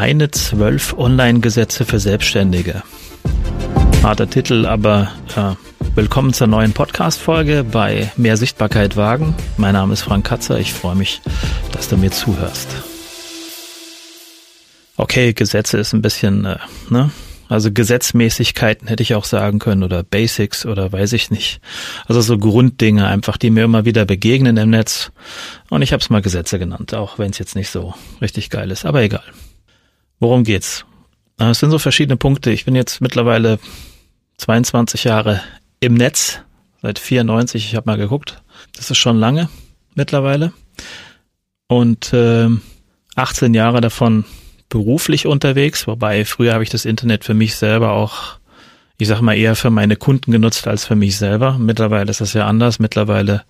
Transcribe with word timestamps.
Meine 0.00 0.30
zwölf 0.30 0.94
Online-Gesetze 0.96 1.84
für 1.84 1.98
Selbstständige. 1.98 2.82
Harter 4.02 4.30
Titel, 4.30 4.64
aber 4.64 5.12
äh, 5.36 5.52
willkommen 5.94 6.32
zur 6.32 6.46
neuen 6.46 6.72
Podcast-Folge 6.72 7.64
bei 7.70 8.10
Mehr 8.16 8.38
Sichtbarkeit 8.38 8.96
wagen. 8.96 9.34
Mein 9.58 9.74
Name 9.74 9.92
ist 9.92 10.00
Frank 10.00 10.24
Katzer. 10.24 10.58
Ich 10.58 10.72
freue 10.72 10.94
mich, 10.94 11.20
dass 11.72 11.90
du 11.90 11.98
mir 11.98 12.10
zuhörst. 12.10 12.68
Okay, 14.96 15.34
Gesetze 15.34 15.76
ist 15.76 15.92
ein 15.92 16.00
bisschen, 16.00 16.46
äh, 16.46 16.56
ne? 16.88 17.10
Also 17.50 17.70
Gesetzmäßigkeiten 17.70 18.88
hätte 18.88 19.02
ich 19.02 19.14
auch 19.14 19.26
sagen 19.26 19.58
können 19.58 19.82
oder 19.82 20.02
Basics 20.02 20.64
oder 20.64 20.90
weiß 20.90 21.12
ich 21.12 21.30
nicht. 21.30 21.60
Also 22.06 22.22
so 22.22 22.38
Grunddinge 22.38 23.06
einfach, 23.06 23.36
die 23.36 23.50
mir 23.50 23.64
immer 23.64 23.84
wieder 23.84 24.06
begegnen 24.06 24.56
im 24.56 24.70
Netz. 24.70 25.12
Und 25.68 25.82
ich 25.82 25.92
habe 25.92 26.00
es 26.00 26.08
mal 26.08 26.22
Gesetze 26.22 26.58
genannt, 26.58 26.94
auch 26.94 27.18
wenn 27.18 27.32
es 27.32 27.38
jetzt 27.38 27.54
nicht 27.54 27.68
so 27.68 27.92
richtig 28.22 28.48
geil 28.48 28.70
ist. 28.70 28.86
Aber 28.86 29.02
egal. 29.02 29.24
Worum 30.20 30.44
geht's? 30.44 30.84
Es 31.38 31.58
sind 31.58 31.70
so 31.70 31.78
verschiedene 31.78 32.18
Punkte. 32.18 32.50
Ich 32.50 32.66
bin 32.66 32.76
jetzt 32.76 33.00
mittlerweile 33.00 33.58
22 34.36 35.04
Jahre 35.04 35.40
im 35.80 35.94
Netz, 35.94 36.40
seit 36.82 36.98
94. 36.98 37.64
Ich 37.64 37.74
habe 37.74 37.90
mal 37.90 37.96
geguckt. 37.96 38.42
Das 38.76 38.90
ist 38.90 38.98
schon 38.98 39.18
lange 39.18 39.48
mittlerweile. 39.94 40.52
Und 41.68 42.12
äh, 42.12 42.48
18 43.16 43.54
Jahre 43.54 43.80
davon 43.80 44.26
beruflich 44.68 45.26
unterwegs, 45.26 45.86
wobei 45.86 46.24
früher 46.24 46.52
habe 46.52 46.62
ich 46.62 46.70
das 46.70 46.84
Internet 46.84 47.24
für 47.24 47.34
mich 47.34 47.56
selber 47.56 47.92
auch, 47.92 48.38
ich 48.98 49.08
sag 49.08 49.22
mal, 49.22 49.36
eher 49.36 49.56
für 49.56 49.70
meine 49.70 49.96
Kunden 49.96 50.32
genutzt 50.32 50.66
als 50.66 50.84
für 50.84 50.96
mich 50.96 51.16
selber. 51.16 51.58
Mittlerweile 51.58 52.10
ist 52.10 52.20
das 52.20 52.34
ja 52.34 52.46
anders. 52.46 52.78
Mittlerweile 52.78 53.44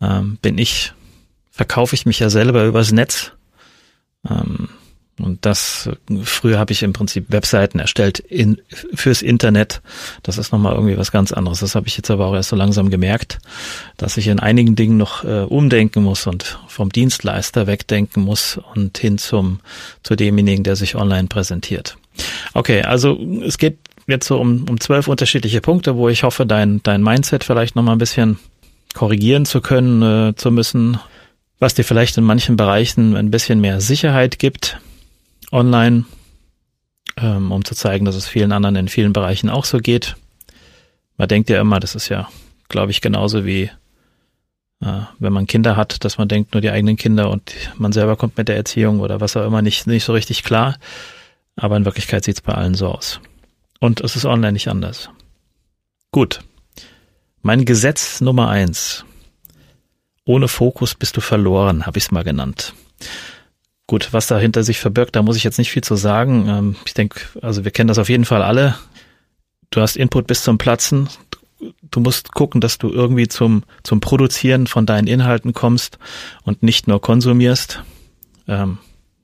ähm, 0.00 0.38
bin 0.40 0.56
ich, 0.56 0.92
verkaufe 1.50 1.94
ich 1.94 2.06
mich 2.06 2.20
ja 2.20 2.30
selber 2.30 2.64
übers 2.64 2.90
Netz. 2.90 3.32
Ähm, 4.28 4.68
und 5.20 5.46
das, 5.46 5.88
früher 6.24 6.58
habe 6.58 6.72
ich 6.72 6.82
im 6.82 6.92
Prinzip 6.92 7.26
Webseiten 7.28 7.78
erstellt 7.78 8.18
in, 8.18 8.60
fürs 8.94 9.22
Internet. 9.22 9.80
Das 10.24 10.38
ist 10.38 10.50
nochmal 10.50 10.74
irgendwie 10.74 10.98
was 10.98 11.12
ganz 11.12 11.32
anderes. 11.32 11.60
Das 11.60 11.76
habe 11.76 11.86
ich 11.86 11.96
jetzt 11.96 12.10
aber 12.10 12.26
auch 12.26 12.34
erst 12.34 12.48
so 12.48 12.56
langsam 12.56 12.90
gemerkt, 12.90 13.38
dass 13.96 14.16
ich 14.16 14.26
in 14.26 14.40
einigen 14.40 14.74
Dingen 14.74 14.96
noch 14.96 15.22
äh, 15.22 15.42
umdenken 15.42 16.02
muss 16.02 16.26
und 16.26 16.58
vom 16.66 16.90
Dienstleister 16.90 17.68
wegdenken 17.68 18.24
muss 18.24 18.58
und 18.74 18.98
hin 18.98 19.18
zum, 19.18 19.60
zu 20.02 20.16
demjenigen, 20.16 20.64
der 20.64 20.74
sich 20.74 20.96
online 20.96 21.28
präsentiert. 21.28 21.96
Okay, 22.52 22.82
also 22.82 23.16
es 23.44 23.58
geht 23.58 23.78
jetzt 24.08 24.26
so 24.26 24.40
um, 24.40 24.66
um 24.68 24.80
zwölf 24.80 25.06
unterschiedliche 25.06 25.60
Punkte, 25.60 25.96
wo 25.96 26.08
ich 26.08 26.24
hoffe, 26.24 26.44
dein, 26.44 26.82
dein 26.82 27.02
Mindset 27.02 27.44
vielleicht 27.44 27.76
nochmal 27.76 27.94
ein 27.94 27.98
bisschen 27.98 28.40
korrigieren 28.94 29.44
zu 29.44 29.60
können, 29.60 30.02
äh, 30.02 30.34
zu 30.34 30.50
müssen, 30.50 30.98
was 31.60 31.74
dir 31.74 31.84
vielleicht 31.84 32.18
in 32.18 32.24
manchen 32.24 32.56
Bereichen 32.56 33.16
ein 33.16 33.30
bisschen 33.30 33.60
mehr 33.60 33.80
Sicherheit 33.80 34.40
gibt 34.40 34.80
online, 35.54 36.04
ähm, 37.16 37.52
um 37.52 37.64
zu 37.64 37.74
zeigen, 37.74 38.04
dass 38.04 38.16
es 38.16 38.26
vielen 38.26 38.52
anderen 38.52 38.76
in 38.76 38.88
vielen 38.88 39.12
Bereichen 39.12 39.48
auch 39.48 39.64
so 39.64 39.78
geht. 39.78 40.16
Man 41.16 41.28
denkt 41.28 41.48
ja 41.48 41.60
immer, 41.60 41.80
das 41.80 41.94
ist 41.94 42.08
ja, 42.08 42.28
glaube 42.68 42.90
ich, 42.90 43.00
genauso 43.00 43.46
wie 43.46 43.70
äh, 44.80 45.02
wenn 45.18 45.32
man 45.32 45.46
Kinder 45.46 45.76
hat, 45.76 46.04
dass 46.04 46.18
man 46.18 46.28
denkt, 46.28 46.52
nur 46.52 46.60
die 46.60 46.70
eigenen 46.70 46.96
Kinder 46.96 47.30
und 47.30 47.54
man 47.76 47.92
selber 47.92 48.16
kommt 48.16 48.36
mit 48.36 48.48
der 48.48 48.56
Erziehung 48.56 49.00
oder 49.00 49.20
was 49.20 49.36
auch 49.36 49.46
immer 49.46 49.62
nicht, 49.62 49.86
nicht 49.86 50.04
so 50.04 50.12
richtig 50.12 50.42
klar. 50.42 50.76
Aber 51.56 51.76
in 51.76 51.84
Wirklichkeit 51.84 52.24
sieht 52.24 52.36
es 52.36 52.42
bei 52.42 52.52
allen 52.52 52.74
so 52.74 52.88
aus. 52.88 53.20
Und 53.78 54.00
es 54.00 54.16
ist 54.16 54.24
online 54.24 54.52
nicht 54.52 54.68
anders. 54.68 55.08
Gut. 56.10 56.40
Mein 57.42 57.64
Gesetz 57.64 58.20
Nummer 58.20 58.48
eins. 58.48 59.04
Ohne 60.24 60.48
Fokus 60.48 60.94
bist 60.94 61.16
du 61.16 61.20
verloren, 61.20 61.86
habe 61.86 61.98
ich 61.98 62.04
es 62.04 62.10
mal 62.10 62.24
genannt. 62.24 62.74
Gut, 63.86 64.12
was 64.12 64.26
dahinter 64.26 64.62
sich 64.62 64.78
verbirgt, 64.78 65.14
da 65.14 65.22
muss 65.22 65.36
ich 65.36 65.44
jetzt 65.44 65.58
nicht 65.58 65.70
viel 65.70 65.84
zu 65.84 65.94
sagen. 65.94 66.48
Ähm, 66.48 66.76
ich 66.86 66.94
denke, 66.94 67.20
also 67.42 67.64
wir 67.64 67.70
kennen 67.70 67.88
das 67.88 67.98
auf 67.98 68.08
jeden 68.08 68.24
Fall 68.24 68.42
alle. 68.42 68.76
Du 69.70 69.80
hast 69.80 69.96
Input 69.96 70.26
bis 70.26 70.42
zum 70.42 70.56
Platzen. 70.56 71.08
Du 71.90 72.00
musst 72.00 72.32
gucken, 72.32 72.60
dass 72.60 72.78
du 72.78 72.90
irgendwie 72.90 73.28
zum, 73.28 73.64
zum 73.82 74.00
Produzieren 74.00 74.66
von 74.66 74.86
deinen 74.86 75.06
Inhalten 75.06 75.52
kommst 75.52 75.98
und 76.44 76.62
nicht 76.62 76.88
nur 76.88 77.00
konsumierst. 77.00 77.82
Ähm, 78.48 78.78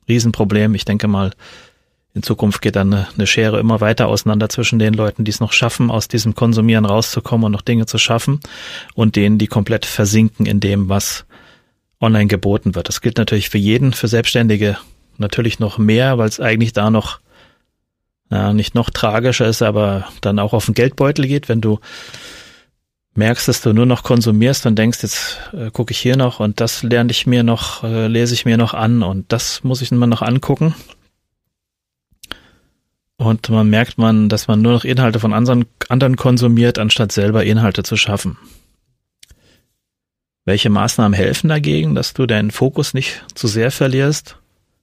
Riesenproblem. 0.09 0.75
Ich 0.75 0.85
denke 0.85 1.09
mal, 1.09 1.33
in 2.13 2.23
Zukunft 2.23 2.61
geht 2.61 2.77
dann 2.77 2.93
eine, 2.93 3.09
eine 3.15 3.27
Schere 3.27 3.61
immer 3.61 3.81
weiter 3.81 4.09
auseinander 4.09 4.49
zwischen 4.49 4.79
den 4.79 4.95
Leuten, 4.95 5.25
die 5.25 5.31
es 5.31 5.41
noch 5.41 5.53
schaffen, 5.53 5.91
aus 5.91 6.09
diesem 6.09 6.35
Konsumieren 6.35 6.85
rauszukommen 6.85 7.47
und 7.47 7.53
noch 7.53 7.63
Dinge 7.63 7.87
zu 7.87 7.99
schaffen 7.99 8.41
und 8.95 9.17
denen, 9.17 9.39
die 9.39 9.47
komplett 9.47 9.87
versinken 9.87 10.47
in 10.47 10.61
dem, 10.61 10.89
was 10.89 11.25
online 12.01 12.27
geboten 12.27 12.75
wird. 12.75 12.89
Das 12.89 13.01
gilt 13.01 13.19
natürlich 13.19 13.51
für 13.51 13.59
jeden, 13.59 13.93
für 13.93 14.09
Selbstständige 14.09 14.79
natürlich 15.19 15.59
noch 15.59 15.79
mehr, 15.79 16.19
weil 16.19 16.29
es 16.29 16.41
eigentlich 16.41 16.73
da 16.73 16.91
noch 16.91 17.21
ja, 18.31 18.53
nicht 18.53 18.75
noch 18.75 18.91
tragischer 18.91 19.47
ist, 19.47 19.63
aber 19.63 20.09
dann 20.21 20.39
auch 20.39 20.53
auf 20.53 20.67
den 20.67 20.75
Geldbeutel 20.75 21.27
geht, 21.27 21.49
wenn 21.49 21.61
du 21.61 21.81
merkst, 23.15 23.49
dass 23.49 23.61
du 23.61 23.73
nur 23.73 23.87
noch 23.87 24.03
konsumierst 24.03 24.67
und 24.67 24.77
denkst, 24.79 25.03
jetzt 25.03 25.39
äh, 25.53 25.71
gucke 25.71 25.93
ich 25.93 25.99
hier 25.99 26.17
noch 26.17 26.41
und 26.41 26.61
das 26.61 26.83
lerne 26.83 27.11
ich 27.11 27.27
mir 27.27 27.43
noch, 27.43 27.83
äh, 27.83 28.07
lese 28.07 28.35
ich 28.35 28.45
mir 28.45 28.57
noch 28.57 28.73
an 28.73 29.03
und 29.03 29.33
das 29.33 29.65
muss 29.65 29.83
ich 29.83 29.91
mir 29.91 30.07
noch 30.07 30.23
angucken. 30.23 30.75
Und 33.17 33.51
man 33.51 33.69
merkt 33.69 33.99
man, 33.99 34.31
dass 34.31 34.49
man 34.49 34.63
nur 34.63 34.73
noch 34.73 34.85
Inhalte 34.85 35.21
von 35.21 35.35
anderen, 35.35 35.67
anderen 35.91 36.17
konsumiert, 36.17 36.79
anstatt 36.79 37.13
selber 37.13 37.45
Inhalte 37.45 37.83
zu 37.83 37.99
schaffen. 37.99 38.39
Welche 40.51 40.69
Maßnahmen 40.69 41.13
helfen 41.13 41.47
dagegen, 41.47 41.95
dass 41.95 42.13
du 42.13 42.27
deinen 42.27 42.51
Fokus 42.51 42.93
nicht 42.93 43.25
zu 43.37 43.47
sehr 43.47 43.71
verlierst? 43.71 44.35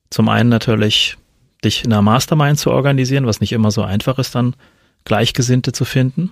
Zum 0.10 0.30
einen 0.30 0.48
natürlich, 0.48 1.18
dich 1.62 1.84
in 1.84 1.92
einer 1.92 2.02
Mastermind 2.02 2.58
zu 2.58 2.72
organisieren, 2.72 3.26
was 3.26 3.42
nicht 3.42 3.52
immer 3.52 3.70
so 3.70 3.84
einfach 3.84 4.18
ist, 4.18 4.34
dann 4.34 4.56
Gleichgesinnte 5.04 5.74
zu 5.74 5.84
finden. 5.84 6.32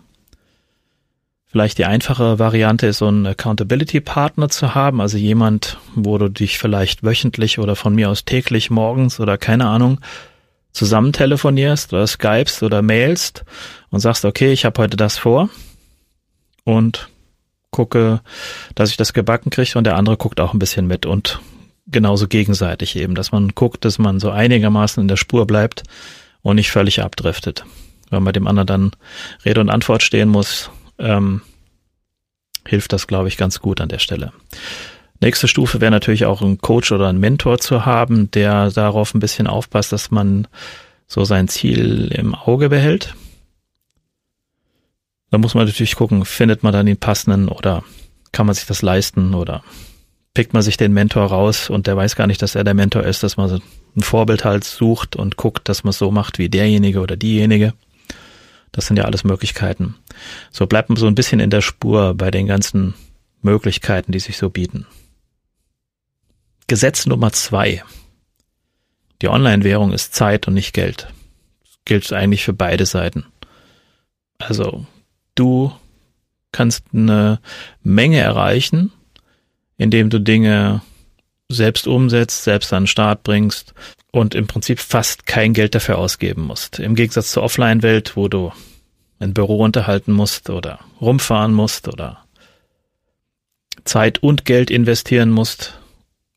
Vielleicht 1.47 1.79
die 1.79 1.84
einfache 1.84 2.40
Variante 2.40 2.88
ist, 2.88 3.00
so 3.00 3.07
einen 3.07 3.28
Accountability-Partner 3.28 4.47
zu 4.47 4.74
haben, 4.74 5.01
also 5.01 5.18
jemand, 5.18 5.79
wo 5.95 6.18
du 6.18 6.29
dich 6.29 6.57
vielleicht 6.57 7.03
wöchentlich 7.03 7.59
oder 7.59 7.75
von 7.75 7.94
mir 7.94 8.12
aus 8.12 8.24
täglich 8.24 8.69
morgens 8.69 9.19
oder 9.19 9.38
keine 9.38 9.68
Ahnung 9.68 10.00
zusammen 10.72 11.12
telefonierst 11.12 11.91
oder 11.91 12.07
skypst 12.07 12.63
oder 12.63 12.81
mailst 12.81 13.44
und 13.90 14.00
sagst, 14.00 14.24
okay, 14.24 14.53
ich 14.53 14.63
habe 14.63 14.81
heute 14.81 14.95
das 14.95 15.18
vor 15.18 15.50
und 16.63 17.09
gucke, 17.75 18.22
dass 18.74 18.90
ich 18.90 18.96
das 18.96 19.12
gebacken 19.12 19.50
kriege 19.50 19.78
und 19.78 19.84
der 19.84 19.97
andere 19.97 20.16
guckt 20.16 20.40
auch 20.40 20.53
ein 20.53 20.59
bisschen 20.59 20.88
mit 20.88 21.06
und 21.06 21.41
genauso 21.88 22.28
gegenseitig 22.30 22.96
eben, 22.96 23.16
dass 23.16 23.34
man 23.34 23.50
guckt, 23.50 23.84
dass 23.84 24.00
man 24.00 24.22
so 24.22 24.31
einigermaßen 24.31 25.02
in 25.02 25.09
der 25.09 25.18
Spur 25.18 25.46
bleibt 25.46 25.84
und 26.41 26.56
nicht 26.56 26.72
völlig 26.72 27.02
abdriftet. 27.02 27.66
Wenn 28.09 28.24
man 28.24 28.31
dem 28.31 28.47
anderen 28.47 28.68
dann 28.68 28.91
Rede 29.44 29.59
und 29.59 29.69
Antwort 29.69 30.03
stehen 30.03 30.30
muss, 30.30 30.69
ähm, 31.00 31.41
hilft 32.66 32.94
das, 32.94 33.08
glaube 33.08 33.28
ich, 33.28 33.36
ganz 33.36 33.59
gut 33.59 33.81
an 33.81 33.90
der 33.90 34.00
Stelle. 34.00 34.31
Nächste 35.19 35.50
Stufe 35.50 35.81
wäre 35.81 35.92
natürlich 35.92 36.25
auch 36.25 36.42
ein 36.42 36.59
Coach 36.59 36.94
oder 36.94 37.09
ein 37.09 37.19
Mentor 37.19 37.57
zu 37.57 37.86
haben, 37.86 38.31
der 38.31 38.72
darauf 38.72 39.13
ein 39.13 39.19
bisschen 39.19 39.47
aufpasst, 39.47 39.92
dass 39.92 40.12
man 40.12 40.47
so 41.07 41.25
sein 41.25 41.50
Ziel 41.50 42.07
im 42.13 42.36
Auge 42.36 42.69
behält. 42.69 43.16
Da 45.35 45.40
muss 45.40 45.53
man 45.53 45.66
natürlich 45.66 45.96
gucken, 45.96 46.23
findet 46.23 46.63
man 46.63 46.72
dann 46.72 46.85
den 46.85 46.96
passenden 46.96 47.50
oder 47.50 47.84
kann 48.31 48.46
man 48.46 48.56
sich 48.56 48.68
das 48.68 48.81
leisten 48.81 49.34
oder 49.34 49.66
pickt 50.34 50.53
man 50.53 50.62
sich 50.62 50.78
den 50.78 50.94
Mentor 50.94 51.25
raus 51.25 51.69
und 51.69 51.88
der 51.88 51.97
weiß 51.97 52.16
gar 52.16 52.25
nicht, 52.25 52.41
dass 52.41 52.56
er 52.56 52.63
der 52.63 52.73
Mentor 52.73 53.03
ist, 53.03 53.22
dass 53.22 53.35
man 53.35 53.62
ein 53.97 54.01
Vorbild 54.01 54.45
halt 54.45 54.63
sucht 54.63 55.18
und 55.18 55.35
guckt, 55.35 55.68
dass 55.68 55.84
man 55.84 55.90
es 55.90 55.97
so 55.97 56.09
macht 56.09 56.40
wie 56.40 56.47
derjenige 56.47 57.01
oder 57.01 57.18
diejenige. 57.18 57.74
Das 58.72 58.88
sind 58.88 58.95
ja 58.95 59.03
alles 59.03 59.25
Möglichkeiten. 59.25 59.95
So 60.51 60.68
bleibt 60.68 60.88
man 60.88 60.95
so 60.95 61.06
ein 61.06 61.16
bisschen 61.16 61.41
in 61.41 61.50
der 61.50 61.59
Spur 61.59 62.13
bei 62.13 62.31
den 62.31 62.47
ganzen 62.47 62.94
Möglichkeiten, 63.41 64.13
die 64.13 64.22
sich 64.22 64.38
so 64.38 64.50
bieten. 64.50 64.88
Gesetz 66.68 67.07
Nummer 67.07 67.33
zwei. 67.33 67.83
Die 69.21 69.27
Online-Währung 69.27 69.92
ist 69.92 70.15
Zeit 70.15 70.48
und 70.48 70.54
nicht 70.54 70.71
Geld. 70.71 71.09
Das 71.65 71.80
gilt 71.83 72.13
eigentlich 72.13 72.45
für 72.45 72.54
beide 72.54 72.86
Seiten. 72.86 73.25
Also 74.38 74.86
du 75.35 75.71
kannst 76.51 76.85
eine 76.93 77.39
Menge 77.83 78.19
erreichen, 78.19 78.91
indem 79.77 80.09
du 80.09 80.19
Dinge 80.19 80.81
selbst 81.49 81.87
umsetzt, 81.87 82.43
selbst 82.43 82.73
an 82.73 82.83
den 82.83 82.87
Start 82.87 83.23
bringst 83.23 83.73
und 84.11 84.33
im 84.33 84.47
Prinzip 84.47 84.79
fast 84.79 85.25
kein 85.25 85.53
Geld 85.53 85.75
dafür 85.75 85.97
ausgeben 85.97 86.43
musst. 86.43 86.79
Im 86.79 86.95
Gegensatz 86.95 87.31
zur 87.31 87.43
Offline-Welt, 87.43 88.15
wo 88.15 88.29
du 88.29 88.51
ein 89.19 89.33
Büro 89.33 89.63
unterhalten 89.63 90.13
musst 90.13 90.49
oder 90.49 90.79
rumfahren 91.01 91.53
musst 91.53 91.87
oder 91.87 92.25
Zeit 93.83 94.23
und 94.23 94.45
Geld 94.45 94.71
investieren 94.71 95.29
musst, 95.29 95.79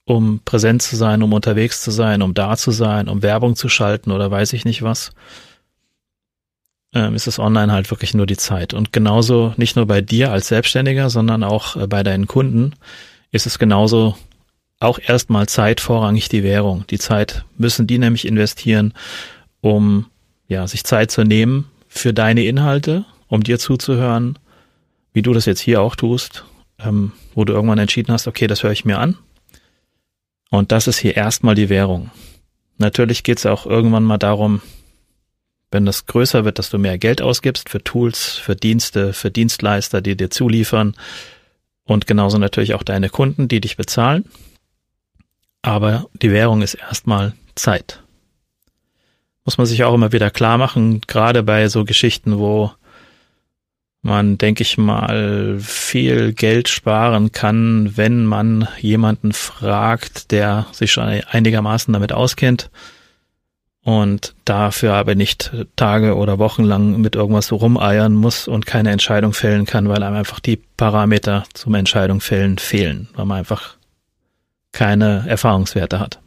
um 0.05 0.41
präsent 0.45 0.83
zu 0.83 0.97
sein, 0.97 1.23
um 1.23 1.33
unterwegs 1.33 1.83
zu 1.83 1.91
sein, 1.91 2.23
um 2.23 2.35
da 2.35 2.57
zu 2.57 2.71
sein, 2.71 3.09
um 3.09 3.23
Werbung 3.23 3.57
zu 3.57 3.69
schalten 3.69 4.11
oder 4.11 4.31
weiß 4.31 4.53
ich 4.53 4.65
nicht 4.65 4.83
was 4.83 5.13
ähm, 6.95 7.15
ist 7.15 7.27
es 7.27 7.39
online 7.39 7.73
halt 7.73 7.91
wirklich 7.91 8.15
nur 8.15 8.27
die 8.27 8.37
Zeit. 8.37 8.75
Und 8.75 8.93
genauso 8.93 9.53
nicht 9.57 9.77
nur 9.77 9.87
bei 9.87 10.01
dir 10.01 10.33
als 10.33 10.49
Selbstständiger, 10.49 11.11
sondern 11.11 11.45
auch 11.45 11.77
äh, 11.77 11.87
bei 11.87 12.03
deinen 12.03 12.27
Kunden 12.27 12.75
ist 13.31 13.47
es 13.47 13.59
genauso 13.59 14.17
auch 14.81 14.99
erstmal 14.99 15.49
Zeit 15.49 15.81
vorrangig 15.81 16.29
die 16.29 16.43
Währung. 16.43 16.85
Die 16.89 16.99
Zeit 16.99 17.45
müssen 17.57 17.87
die 17.87 17.99
nämlich 17.99 18.27
investieren, 18.27 18.95
um 19.61 20.07
ja, 20.47 20.67
sich 20.67 20.85
Zeit 20.85 21.11
zu 21.11 21.25
nehmen 21.25 21.67
für 21.89 22.15
deine 22.15 22.45
Inhalte, 22.45 23.05
um 23.27 23.43
dir 23.43 23.59
zuzuhören, 23.59 24.39
wie 25.13 25.23
du 25.23 25.33
das 25.33 25.47
jetzt 25.47 25.61
hier 25.61 25.83
auch 25.83 25.97
tust, 25.97 26.45
ähm, 26.79 27.13
wo 27.35 27.45
du 27.45 27.53
irgendwann 27.53 27.79
entschieden 27.79 28.13
hast, 28.13 28.29
okay, 28.29 28.47
das 28.47 28.63
höre 28.63 28.73
ich 28.73 28.85
mir 28.85 28.99
an. 28.99 29.19
Und 30.51 30.73
das 30.73 30.87
ist 30.87 30.99
hier 30.99 31.17
erstmal 31.17 31.55
die 31.55 31.69
Währung. 31.69 32.11
Natürlich 32.79 33.25
geht 33.25 33.39
es 33.39 33.47
auch 33.47 33.67
irgendwann 33.67 34.05
mal 34.05 34.19
darum, 34.19 34.63
wenn 35.71 35.85
das 35.85 36.07
größer 36.07 36.45
wird, 36.45 36.59
dass 36.59 36.71
du 36.71 36.79
mehr 36.79 36.99
Geld 36.99 37.21
ausgibst 37.21 37.69
für 37.69 37.83
Tools, 37.83 38.37
für 38.37 38.57
Dienste, 38.57 39.13
für 39.13 39.31
Dienstleister, 39.31 40.01
die 40.01 40.17
dir 40.17 40.31
zuliefern 40.31 40.95
und 41.85 42.07
genauso 42.07 42.39
natürlich 42.39 42.75
auch 42.75 42.83
deine 42.83 43.09
Kunden, 43.09 43.49
die 43.49 43.61
dich 43.61 43.77
bezahlen. 43.77 44.25
Aber 45.63 46.07
die 46.13 46.31
Währung 46.31 46.63
ist 46.63 46.75
erstmal 46.75 47.35
Zeit. 47.55 48.03
Muss 49.45 49.59
man 49.59 49.67
sich 49.67 49.85
auch 49.85 49.95
immer 49.95 50.13
wieder 50.13 50.31
klar 50.31 50.59
machen, 50.59 51.01
gerade 51.07 51.43
bei 51.43 51.69
so 51.69 51.85
Geschichten, 51.85 52.39
wo 52.39 52.73
man, 54.03 54.39
denke 54.39 54.63
ich 54.63 54.79
mal, 54.79 55.59
viel 55.61 56.33
Geld 56.33 56.69
sparen 56.69 57.33
kann, 57.33 57.97
wenn 57.97 58.25
man 58.25 58.69
jemanden 58.81 59.33
fragt, 59.33 60.31
der 60.31 60.67
sich 60.73 60.93
schon 60.93 61.05
einigermaßen 61.05 61.93
damit 61.93 62.13
auskennt 62.13 62.71
und 63.89 64.35
dafür 64.45 64.93
aber 64.93 65.15
nicht 65.15 65.51
Tage 65.77 66.17
oder 66.17 66.39
Wochen 66.39 66.63
lang 66.63 67.01
mit 67.01 67.17
irgendwas 67.17 67.47
so 67.47 67.57
rumeiern 67.57 68.13
muss 68.13 68.47
und 68.47 68.67
keine 68.67 68.91
Entscheidung 68.91 69.33
fällen 69.33 69.65
kann, 69.65 69.89
weil 69.89 70.03
einem 70.03 70.15
einfach 70.15 70.41
die 70.41 70.57
Parameter 70.77 71.45
zum 71.55 71.73
Entscheidung 71.75 72.21
fällen 72.21 72.59
fehlen, 72.59 73.09
weil 73.15 73.25
man 73.25 73.39
einfach 73.39 73.79
keine 74.73 75.25
Erfahrungswerte 75.27 76.01
hat. 76.01 76.21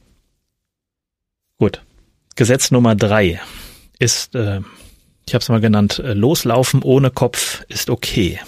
Gut. 1.59 1.83
Gesetz 2.35 2.71
Nummer 2.71 2.95
drei 2.95 3.39
ist, 3.99 4.33
äh, 4.33 4.61
ich 5.27 5.35
habe 5.35 5.43
es 5.43 5.49
mal 5.49 5.61
genannt, 5.61 5.99
äh, 5.99 6.13
loslaufen 6.13 6.81
ohne 6.81 7.11
Kopf 7.11 7.63
ist 7.67 7.91
okay. 7.91 8.39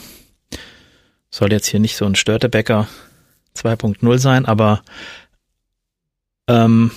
Soll 1.30 1.52
jetzt 1.52 1.68
hier 1.68 1.80
nicht 1.80 1.98
so 1.98 2.06
ein 2.06 2.16
Störtebäcker 2.16 2.88
2.0 3.56 4.18
sein, 4.18 4.48
aber 4.48 4.82
ähm, 6.48 6.90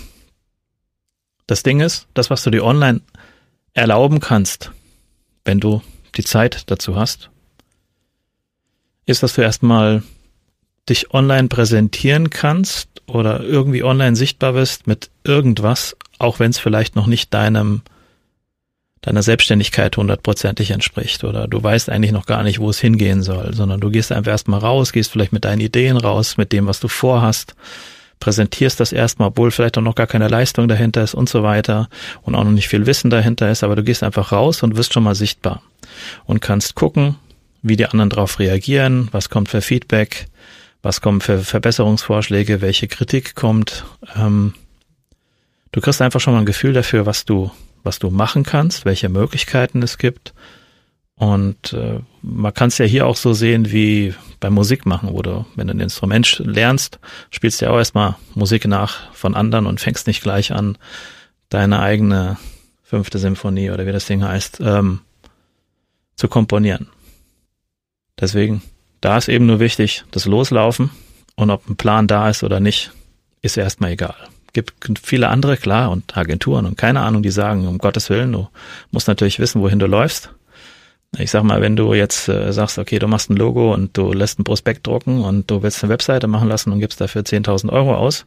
das 1.46 1.62
Ding 1.62 1.80
ist, 1.80 2.06
das, 2.14 2.30
was 2.30 2.42
du 2.42 2.50
dir 2.50 2.64
online 2.64 3.00
erlauben 3.74 4.20
kannst, 4.20 4.72
wenn 5.44 5.60
du 5.60 5.82
die 6.16 6.24
Zeit 6.24 6.64
dazu 6.70 6.96
hast, 6.96 7.30
ist, 9.04 9.22
dass 9.22 9.34
du 9.34 9.42
erstmal 9.42 10.02
dich 10.88 11.12
online 11.12 11.48
präsentieren 11.48 12.30
kannst 12.30 12.88
oder 13.06 13.40
irgendwie 13.40 13.84
online 13.84 14.16
sichtbar 14.16 14.54
bist 14.54 14.86
mit 14.86 15.10
irgendwas, 15.24 15.96
auch 16.18 16.38
wenn 16.38 16.50
es 16.50 16.58
vielleicht 16.58 16.96
noch 16.96 17.06
nicht 17.06 17.32
deinem 17.34 17.82
deiner 19.02 19.22
Selbstständigkeit 19.22 19.96
hundertprozentig 19.96 20.72
entspricht 20.72 21.22
oder 21.22 21.46
du 21.46 21.62
weißt 21.62 21.90
eigentlich 21.90 22.10
noch 22.10 22.26
gar 22.26 22.42
nicht, 22.42 22.58
wo 22.58 22.70
es 22.70 22.80
hingehen 22.80 23.22
soll, 23.22 23.54
sondern 23.54 23.78
du 23.78 23.90
gehst 23.90 24.10
einfach 24.10 24.32
erstmal 24.32 24.58
raus, 24.58 24.92
gehst 24.92 25.12
vielleicht 25.12 25.32
mit 25.32 25.44
deinen 25.44 25.60
Ideen 25.60 25.96
raus, 25.96 26.36
mit 26.36 26.50
dem, 26.50 26.66
was 26.66 26.80
du 26.80 26.88
vorhast 26.88 27.54
präsentierst 28.20 28.80
das 28.80 28.92
erstmal, 28.92 29.28
obwohl 29.28 29.50
vielleicht 29.50 29.76
auch 29.78 29.82
noch 29.82 29.94
gar 29.94 30.06
keine 30.06 30.28
Leistung 30.28 30.68
dahinter 30.68 31.02
ist 31.02 31.14
und 31.14 31.28
so 31.28 31.42
weiter 31.42 31.88
und 32.22 32.34
auch 32.34 32.44
noch 32.44 32.50
nicht 32.50 32.68
viel 32.68 32.86
Wissen 32.86 33.10
dahinter 33.10 33.50
ist, 33.50 33.62
aber 33.62 33.76
du 33.76 33.82
gehst 33.82 34.02
einfach 34.02 34.32
raus 34.32 34.62
und 34.62 34.76
wirst 34.76 34.92
schon 34.92 35.02
mal 35.02 35.14
sichtbar 35.14 35.62
und 36.24 36.40
kannst 36.40 36.74
gucken, 36.74 37.16
wie 37.62 37.76
die 37.76 37.86
anderen 37.86 38.10
darauf 38.10 38.38
reagieren, 38.38 39.08
was 39.12 39.28
kommt 39.28 39.48
für 39.48 39.60
Feedback, 39.60 40.26
was 40.82 41.00
kommen 41.00 41.20
für 41.20 41.38
Verbesserungsvorschläge, 41.38 42.60
welche 42.60 42.88
Kritik 42.88 43.34
kommt. 43.34 43.84
Ähm, 44.16 44.54
du 45.72 45.80
kriegst 45.80 46.00
einfach 46.00 46.20
schon 46.20 46.32
mal 46.32 46.40
ein 46.40 46.46
Gefühl 46.46 46.72
dafür, 46.72 47.06
was 47.06 47.24
du, 47.24 47.50
was 47.82 47.98
du 47.98 48.10
machen 48.10 48.44
kannst, 48.44 48.84
welche 48.84 49.08
Möglichkeiten 49.08 49.82
es 49.82 49.98
gibt 49.98 50.32
und 51.18 51.72
äh, 51.72 52.00
man 52.20 52.52
kann 52.52 52.68
es 52.68 52.78
ja 52.78 52.84
hier 52.84 53.06
auch 53.06 53.16
so 53.16 53.32
sehen 53.32 53.72
wie 53.72 54.14
beim 54.38 54.52
Musik 54.52 54.84
machen, 54.84 55.10
wo 55.12 55.22
du, 55.22 55.46
wenn 55.54 55.66
du 55.66 55.74
ein 55.74 55.80
Instrument 55.80 56.42
lernst, 56.44 56.98
spielst 57.30 57.60
du 57.60 57.64
ja 57.64 57.70
auch 57.72 57.78
erstmal 57.78 58.16
Musik 58.34 58.66
nach 58.66 59.12
von 59.14 59.34
anderen 59.34 59.66
und 59.66 59.80
fängst 59.80 60.06
nicht 60.06 60.22
gleich 60.22 60.52
an, 60.52 60.76
deine 61.48 61.80
eigene 61.80 62.36
fünfte 62.82 63.18
Symphonie 63.18 63.70
oder 63.70 63.86
wie 63.86 63.92
das 63.92 64.04
Ding 64.04 64.22
heißt, 64.22 64.60
ähm, 64.60 65.00
zu 66.16 66.28
komponieren. 66.28 66.88
Deswegen, 68.20 68.62
da 69.00 69.16
ist 69.16 69.28
eben 69.28 69.46
nur 69.46 69.58
wichtig, 69.58 70.04
das 70.10 70.26
Loslaufen 70.26 70.90
und 71.34 71.50
ob 71.50 71.66
ein 71.68 71.76
Plan 71.76 72.06
da 72.06 72.28
ist 72.28 72.44
oder 72.44 72.60
nicht, 72.60 72.90
ist 73.40 73.56
erstmal 73.56 73.92
egal. 73.92 74.16
Gibt 74.52 74.98
viele 75.02 75.28
andere, 75.28 75.56
klar, 75.56 75.90
und 75.90 76.16
Agenturen 76.16 76.66
und 76.66 76.78
keine 76.78 77.00
Ahnung, 77.00 77.22
die 77.22 77.30
sagen, 77.30 77.66
um 77.66 77.78
Gottes 77.78 78.10
Willen, 78.10 78.32
du 78.32 78.48
musst 78.90 79.08
natürlich 79.08 79.38
wissen, 79.38 79.60
wohin 79.62 79.78
du 79.78 79.86
läufst 79.86 80.30
ich 81.18 81.30
sag 81.30 81.42
mal, 81.44 81.60
wenn 81.60 81.76
du 81.76 81.94
jetzt 81.94 82.28
äh, 82.28 82.52
sagst, 82.52 82.78
okay, 82.78 82.98
du 82.98 83.08
machst 83.08 83.30
ein 83.30 83.36
Logo 83.36 83.72
und 83.72 83.96
du 83.96 84.12
lässt 84.12 84.38
ein 84.38 84.44
Prospekt 84.44 84.86
drucken 84.86 85.22
und 85.22 85.50
du 85.50 85.62
willst 85.62 85.82
eine 85.82 85.92
Webseite 85.92 86.26
machen 86.26 86.48
lassen 86.48 86.72
und 86.72 86.80
gibst 86.80 87.00
dafür 87.00 87.22
10.000 87.22 87.72
Euro 87.72 87.94
aus, 87.94 88.26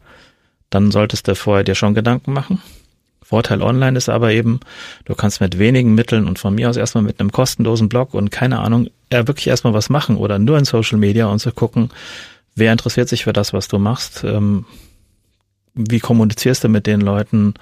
dann 0.69 0.91
solltest 0.91 1.27
du 1.27 1.35
vorher 1.35 1.63
dir 1.63 1.75
schon 1.75 1.93
Gedanken 1.93 2.33
machen. 2.33 2.61
Vorteil 3.21 3.61
online 3.61 3.97
ist 3.97 4.09
aber 4.09 4.31
eben, 4.31 4.59
du 5.05 5.13
kannst 5.13 5.39
mit 5.39 5.59
wenigen 5.59 5.93
Mitteln 5.93 6.27
und 6.27 6.39
von 6.39 6.55
mir 6.55 6.69
aus 6.69 6.77
erstmal 6.77 7.03
mit 7.03 7.19
einem 7.19 7.31
kostenlosen 7.31 7.89
Blog 7.89 8.15
und 8.15 8.31
keine 8.31 8.59
Ahnung, 8.59 8.89
ja, 9.11 9.27
wirklich 9.27 9.47
erstmal 9.47 9.73
was 9.73 9.89
machen 9.89 10.17
oder 10.17 10.39
nur 10.39 10.57
in 10.57 10.65
Social 10.65 10.97
Media 10.97 11.27
und 11.27 11.39
zu 11.39 11.51
gucken, 11.51 11.91
wer 12.55 12.71
interessiert 12.71 13.07
sich 13.07 13.25
für 13.25 13.33
das, 13.33 13.53
was 13.53 13.67
du 13.67 13.77
machst, 13.77 14.23
ähm, 14.23 14.65
wie 15.75 15.99
kommunizierst 15.99 16.63
du 16.63 16.69
mit 16.69 16.87
den 16.87 17.01
Leuten, 17.01 17.53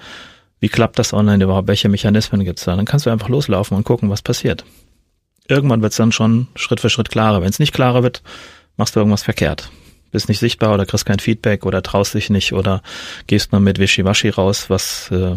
wie 0.60 0.70
klappt 0.70 0.98
das 0.98 1.12
online 1.12 1.44
überhaupt, 1.44 1.68
welche 1.68 1.90
Mechanismen 1.90 2.44
gibt's 2.44 2.64
da? 2.64 2.74
Dann 2.74 2.86
kannst 2.86 3.04
du 3.04 3.10
einfach 3.10 3.28
loslaufen 3.28 3.76
und 3.76 3.84
gucken, 3.84 4.08
was 4.08 4.22
passiert 4.22 4.64
irgendwann 5.48 5.82
wird 5.82 5.92
es 5.92 5.96
dann 5.96 6.12
schon 6.12 6.48
Schritt 6.54 6.80
für 6.80 6.90
Schritt 6.90 7.08
klarer. 7.08 7.42
Wenn 7.42 7.48
es 7.48 7.58
nicht 7.58 7.72
klarer 7.72 8.02
wird, 8.02 8.22
machst 8.76 8.94
du 8.94 9.00
irgendwas 9.00 9.22
verkehrt. 9.22 9.70
Bist 10.10 10.28
nicht 10.28 10.38
sichtbar 10.38 10.72
oder 10.72 10.86
kriegst 10.86 11.04
kein 11.04 11.18
Feedback 11.18 11.66
oder 11.66 11.82
traust 11.82 12.14
dich 12.14 12.30
nicht 12.30 12.52
oder 12.52 12.82
gehst 13.26 13.52
nur 13.52 13.60
mit 13.60 13.78
Wischiwaschi 13.78 14.30
raus, 14.30 14.70
was 14.70 15.10
äh, 15.10 15.36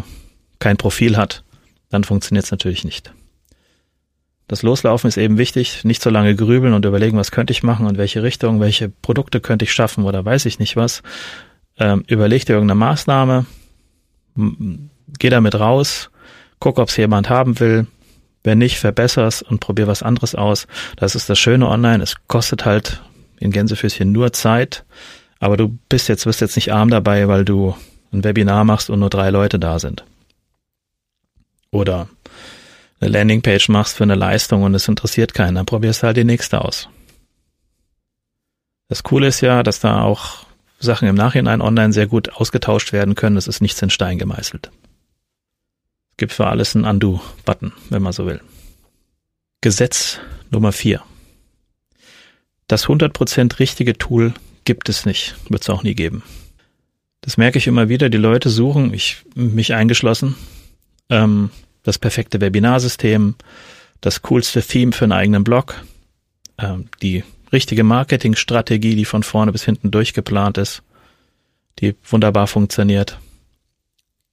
kein 0.58 0.76
Profil 0.76 1.16
hat, 1.16 1.42
dann 1.90 2.04
funktioniert 2.04 2.44
es 2.44 2.50
natürlich 2.50 2.84
nicht. 2.84 3.12
Das 4.48 4.62
Loslaufen 4.62 5.08
ist 5.08 5.16
eben 5.16 5.38
wichtig, 5.38 5.84
nicht 5.84 6.02
so 6.02 6.10
lange 6.10 6.34
grübeln 6.36 6.74
und 6.74 6.84
überlegen, 6.84 7.18
was 7.18 7.30
könnte 7.30 7.52
ich 7.52 7.62
machen 7.62 7.86
und 7.86 7.98
welche 7.98 8.22
Richtung, 8.22 8.60
welche 8.60 8.88
Produkte 8.88 9.40
könnte 9.40 9.64
ich 9.64 9.72
schaffen 9.72 10.04
oder 10.04 10.24
weiß 10.24 10.46
ich 10.46 10.58
nicht 10.58 10.76
was. 10.76 11.02
Ähm, 11.78 12.04
überleg 12.06 12.44
dir 12.44 12.54
irgendeine 12.54 12.78
Maßnahme, 12.78 13.46
geh 15.18 15.30
damit 15.30 15.54
raus, 15.58 16.10
guck, 16.58 16.78
ob 16.78 16.88
es 16.88 16.96
jemand 16.96 17.30
haben 17.30 17.58
will, 17.60 17.86
wenn 18.44 18.58
nicht, 18.58 18.78
verbesser's 18.78 19.42
und 19.42 19.60
probier 19.60 19.86
was 19.86 20.02
anderes 20.02 20.34
aus. 20.34 20.66
Das 20.96 21.14
ist 21.14 21.30
das 21.30 21.38
Schöne 21.38 21.68
online. 21.68 22.02
Es 22.02 22.16
kostet 22.26 22.64
halt 22.64 23.00
in 23.38 23.50
Gänsefüßchen 23.50 24.10
nur 24.10 24.32
Zeit. 24.32 24.84
Aber 25.38 25.56
du 25.56 25.78
bist 25.88 26.08
jetzt, 26.08 26.26
wirst 26.26 26.40
jetzt 26.40 26.56
nicht 26.56 26.72
arm 26.72 26.90
dabei, 26.90 27.28
weil 27.28 27.44
du 27.44 27.76
ein 28.12 28.24
Webinar 28.24 28.64
machst 28.64 28.90
und 28.90 29.00
nur 29.00 29.10
drei 29.10 29.30
Leute 29.30 29.58
da 29.58 29.78
sind. 29.78 30.04
Oder 31.70 32.08
eine 33.00 33.10
Landingpage 33.10 33.68
machst 33.68 33.96
für 33.96 34.04
eine 34.04 34.14
Leistung 34.14 34.62
und 34.62 34.74
es 34.74 34.86
interessiert 34.86 35.34
keinen, 35.34 35.56
dann 35.56 35.66
probierst 35.66 36.02
du 36.02 36.08
halt 36.08 36.16
die 36.16 36.24
nächste 36.24 36.60
aus. 36.60 36.88
Das 38.88 39.02
Coole 39.02 39.26
ist 39.26 39.40
ja, 39.40 39.62
dass 39.62 39.80
da 39.80 40.02
auch 40.02 40.46
Sachen 40.78 41.08
im 41.08 41.14
Nachhinein 41.14 41.62
online 41.62 41.92
sehr 41.92 42.06
gut 42.06 42.34
ausgetauscht 42.34 42.92
werden 42.92 43.14
können. 43.14 43.36
Das 43.36 43.48
ist 43.48 43.62
nichts 43.62 43.80
in 43.80 43.90
Stein 43.90 44.18
gemeißelt 44.18 44.70
gibt 46.22 46.32
für 46.32 46.46
alles 46.46 46.76
einen 46.76 46.84
Undo-Button, 46.84 47.72
wenn 47.90 48.00
man 48.00 48.12
so 48.12 48.26
will. 48.26 48.40
Gesetz 49.60 50.20
Nummer 50.52 50.70
vier. 50.70 51.02
Das 52.68 52.86
100% 52.86 53.58
richtige 53.58 53.98
Tool 53.98 54.32
gibt 54.62 54.88
es 54.88 55.04
nicht, 55.04 55.34
wird 55.48 55.62
es 55.62 55.68
auch 55.68 55.82
nie 55.82 55.96
geben. 55.96 56.22
Das 57.22 57.38
merke 57.38 57.58
ich 57.58 57.66
immer 57.66 57.88
wieder. 57.88 58.08
Die 58.08 58.18
Leute 58.18 58.50
suchen, 58.50 58.94
ich 58.94 59.24
mich 59.34 59.74
eingeschlossen, 59.74 60.36
ähm, 61.10 61.50
das 61.82 61.98
perfekte 61.98 62.40
Webinarsystem, 62.40 63.34
das 64.00 64.22
coolste 64.22 64.62
Theme 64.62 64.92
für 64.92 65.06
einen 65.06 65.12
eigenen 65.12 65.42
Blog, 65.42 65.74
ähm, 66.58 66.88
die 67.02 67.24
richtige 67.52 67.82
Marketingstrategie, 67.82 68.94
die 68.94 69.06
von 69.06 69.24
vorne 69.24 69.50
bis 69.50 69.64
hinten 69.64 69.90
durchgeplant 69.90 70.56
ist, 70.56 70.84
die 71.80 71.96
wunderbar 72.08 72.46
funktioniert. 72.46 73.18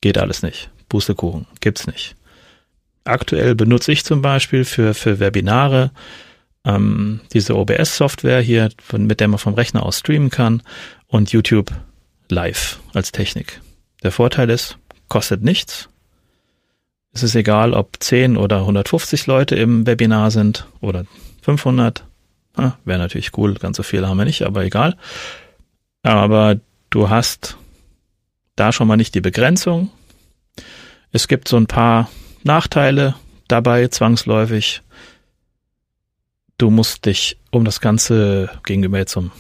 Geht 0.01 0.19
alles 0.19 0.43
nicht. 0.43 0.69
Pustekuchen, 0.89 1.48
gibt's 1.62 1.88
nicht. 1.88 2.15
Aktuell 3.03 3.55
benutze 3.55 3.91
ich 3.91 4.03
zum 4.03 4.22
Beispiel 4.22 4.65
für, 4.65 4.93
für 4.93 5.19
Webinare 5.19 5.91
ähm, 6.65 7.22
diese 7.34 7.55
OBS-Software 7.55 8.41
hier, 8.41 8.69
mit 8.91 9.19
der 9.19 9.27
man 9.27 9.39
vom 9.39 9.53
Rechner 9.53 9.84
aus 9.84 10.00
streamen 10.00 10.29
kann 10.29 10.62
und 11.08 11.31
YouTube 11.31 11.72
live 12.29 12.79
als 12.93 13.12
Technik. 13.12 13.62
Der 14.03 14.12
Vorteil 14.12 14.50
ist, 14.50 14.77
kostet 15.08 15.43
nichts. 15.43 15.89
Es 17.12 17.24
ist 17.24 17.36
egal, 17.36 17.74
ob 17.74 17.98
10 18.00 18.38
oder 18.38 18.58
150 18.58 19.25
Leute 19.25 19.55
im 19.55 19.88
Webinar 19.88 20.29
sind 20.29 20.67
oder 20.81 21.05
500. 21.41 22.03
Wäre 22.84 23.00
natürlich 23.00 23.38
cool, 23.38 23.53
ganz 23.53 23.77
so 23.77 23.84
viele 23.84 24.08
haben 24.08 24.17
wir 24.17 24.25
nicht, 24.25 24.43
aber 24.43 24.63
egal. 24.63 24.98
Aber 26.03 26.60
Du 26.89 27.10
hast 27.10 27.58
da 28.55 28.72
schon 28.72 28.88
mal 28.88 28.98
nicht 28.98 29.13
die 29.13 29.22
Begrenzung. 29.22 29.91
Es 31.11 31.27
gibt 31.27 31.47
so 31.47 31.57
ein 31.57 31.67
paar 31.67 32.09
Nachteile 32.43 33.15
dabei, 33.47 33.87
zwangsläufig. 33.87 34.81
Du 36.57 36.69
musst 36.69 37.05
dich 37.05 37.37
um 37.51 37.65
das 37.65 37.81
Ganze 37.81 38.49
gegenüber 38.63 38.97
jetzt 38.97 39.13
zum 39.13 39.31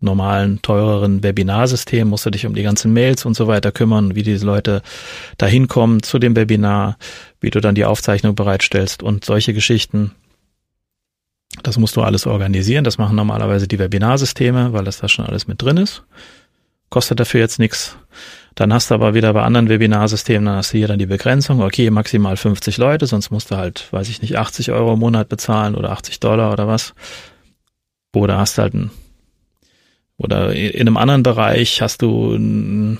normalen, 0.00 0.62
teureren 0.62 1.22
Webinarsystem, 1.22 2.08
musst 2.08 2.26
du 2.26 2.30
dich 2.30 2.46
um 2.46 2.54
die 2.54 2.62
ganzen 2.62 2.92
Mails 2.92 3.26
und 3.26 3.34
so 3.34 3.46
weiter 3.46 3.70
kümmern, 3.70 4.14
wie 4.14 4.22
diese 4.22 4.46
Leute 4.46 4.82
da 5.36 5.46
hinkommen 5.46 6.02
zu 6.02 6.18
dem 6.18 6.34
Webinar, 6.34 6.96
wie 7.40 7.50
du 7.50 7.60
dann 7.60 7.74
die 7.74 7.84
Aufzeichnung 7.84 8.34
bereitstellst 8.34 9.02
und 9.02 9.24
solche 9.24 9.52
Geschichten. 9.52 10.12
Das 11.62 11.78
musst 11.78 11.96
du 11.96 12.02
alles 12.02 12.26
organisieren. 12.26 12.84
Das 12.84 12.96
machen 12.96 13.16
normalerweise 13.16 13.68
die 13.68 13.78
Webinarsysteme, 13.78 14.72
weil 14.72 14.84
das 14.84 14.98
da 14.98 15.08
schon 15.08 15.26
alles 15.26 15.46
mit 15.46 15.60
drin 15.60 15.76
ist. 15.76 16.02
Kostet 16.88 17.20
dafür 17.20 17.40
jetzt 17.40 17.58
nichts. 17.58 17.96
Dann 18.54 18.72
hast 18.72 18.90
du 18.90 18.94
aber 18.94 19.14
wieder 19.14 19.32
bei 19.32 19.42
anderen 19.42 19.68
Webinarsystemen, 19.68 20.46
dann 20.46 20.56
hast 20.56 20.72
du 20.72 20.78
hier 20.78 20.88
dann 20.88 20.98
die 20.98 21.06
Begrenzung, 21.06 21.62
okay, 21.62 21.88
maximal 21.90 22.36
50 22.36 22.78
Leute, 22.78 23.06
sonst 23.06 23.30
musst 23.30 23.50
du 23.50 23.56
halt, 23.56 23.92
weiß 23.92 24.08
ich 24.08 24.22
nicht, 24.22 24.36
80 24.36 24.72
Euro 24.72 24.94
im 24.94 24.98
Monat 24.98 25.28
bezahlen 25.28 25.74
oder 25.74 25.92
80 25.92 26.20
Dollar 26.20 26.52
oder 26.52 26.66
was. 26.66 26.94
Oder 28.14 28.38
hast 28.38 28.58
halt 28.58 28.74
ein, 28.74 28.90
oder 30.16 30.52
in 30.52 30.80
einem 30.80 30.96
anderen 30.96 31.22
Bereich 31.22 31.80
hast 31.80 32.02
du 32.02 32.98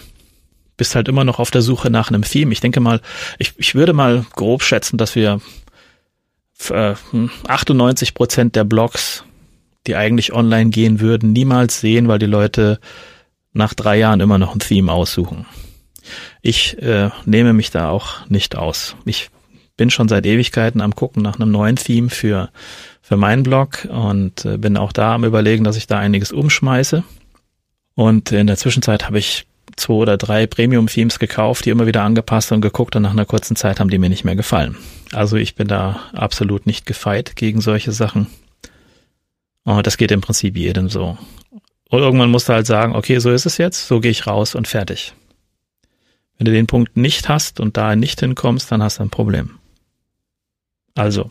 bist 0.81 0.95
halt 0.95 1.09
immer 1.09 1.25
noch 1.25 1.39
auf 1.39 1.51
der 1.51 1.61
Suche 1.61 1.91
nach 1.91 2.09
einem 2.09 2.23
Theme. 2.23 2.53
Ich 2.53 2.61
denke 2.61 2.81
mal, 2.81 3.03
ich, 3.39 3.53
ich 3.59 3.75
würde 3.75 3.93
mal 3.93 4.25
grob 4.35 4.63
schätzen, 4.63 4.97
dass 4.97 5.15
wir 5.15 5.43
98 6.69 8.09
äh, 8.09 8.13
Prozent 8.13 8.57
der 8.57 8.65
Blogs, 8.65 9.25
die 9.87 9.95
eigentlich 9.95 10.33
online 10.33 10.71
gehen 10.71 11.01
würden, 11.01 11.35
niemals 11.35 11.81
sehen, 11.81 12.09
weil 12.09 12.19
die 12.19 12.25
Leute 12.25 12.81
nach 13.53 13.75
drei 13.75 13.99
Jahren 13.99 14.21
immer 14.21 14.39
noch 14.39 14.55
ein 14.55 14.61
Theme 14.61 14.93
aussuchen. 14.93 15.47
Ich 16.43 16.81
äh, 16.83 17.11
nehme 17.25 17.53
mich 17.53 17.71
da 17.71 17.91
auch 17.91 18.29
nicht 18.29 18.57
aus. 18.57 18.97
Ich 19.05 19.31
bin 19.77 19.91
schon 19.91 20.09
seit 20.09 20.27
Ewigkeiten 20.27 20.81
am 20.81 20.95
gucken 20.95 21.23
nach 21.23 21.37
einem 21.39 21.51
neuen 21.51 21.77
Theme 21.77 22.11
für 22.11 22.51
für 23.11 23.17
meinen 23.17 23.43
Blog 23.43 23.89
und 23.91 24.45
äh, 24.45 24.57
bin 24.57 24.77
auch 24.77 24.93
da 24.93 25.17
am 25.17 25.25
überlegen, 25.25 25.65
dass 25.65 25.77
ich 25.77 25.89
da 25.89 25.99
einiges 25.99 26.31
umschmeiße. 26.31 27.03
Und 27.97 28.31
in 28.31 28.47
der 28.47 28.57
Zwischenzeit 28.57 29.07
habe 29.07 29.19
ich 29.19 29.47
zwei 29.75 29.95
oder 29.95 30.17
drei 30.17 30.47
Premium-Themes 30.47 31.19
gekauft, 31.19 31.65
die 31.65 31.71
immer 31.71 31.87
wieder 31.87 32.03
angepasst 32.03 32.53
und 32.53 32.61
geguckt 32.61 32.95
und 32.95 33.03
nach 33.03 33.11
einer 33.11 33.25
kurzen 33.25 33.57
Zeit 33.57 33.81
haben 33.81 33.91
die 33.91 33.99
mir 33.99 34.11
nicht 34.11 34.25
mehr 34.25 34.37
gefallen. 34.37 34.77
Also 35.13 35.37
ich 35.37 35.57
bin 35.57 35.67
da 35.67 36.01
absolut 36.13 36.67
nicht 36.67 36.87
gefeit 36.87 37.35
gegen 37.35 37.61
solche 37.61 37.91
Sachen. 37.91 38.29
Und 39.65 39.87
das 39.87 39.97
geht 39.97 40.13
im 40.13 40.21
Prinzip 40.21 40.57
jedem 40.57 40.89
so. 40.89 41.19
Und 41.91 41.99
irgendwann 41.99 42.31
musst 42.31 42.49
du 42.49 42.53
halt 42.53 42.67
sagen, 42.67 42.95
okay, 42.95 43.19
so 43.19 43.31
ist 43.31 43.47
es 43.47 43.59
jetzt, 43.59 43.89
so 43.89 43.99
gehe 43.99 44.13
ich 44.13 44.27
raus 44.27 44.55
und 44.55 44.69
fertig. 44.69 45.13
Wenn 46.39 46.45
du 46.45 46.53
den 46.53 46.69
Punkt 46.69 46.97
nicht 46.97 47.29
hast 47.29 47.59
und 47.59 47.77
da 47.77 47.97
nicht 47.97 48.21
hinkommst, 48.21 48.71
dann 48.71 48.83
hast 48.83 48.99
du 48.99 49.03
ein 49.03 49.11
Problem. 49.11 49.59
Also, 50.95 51.31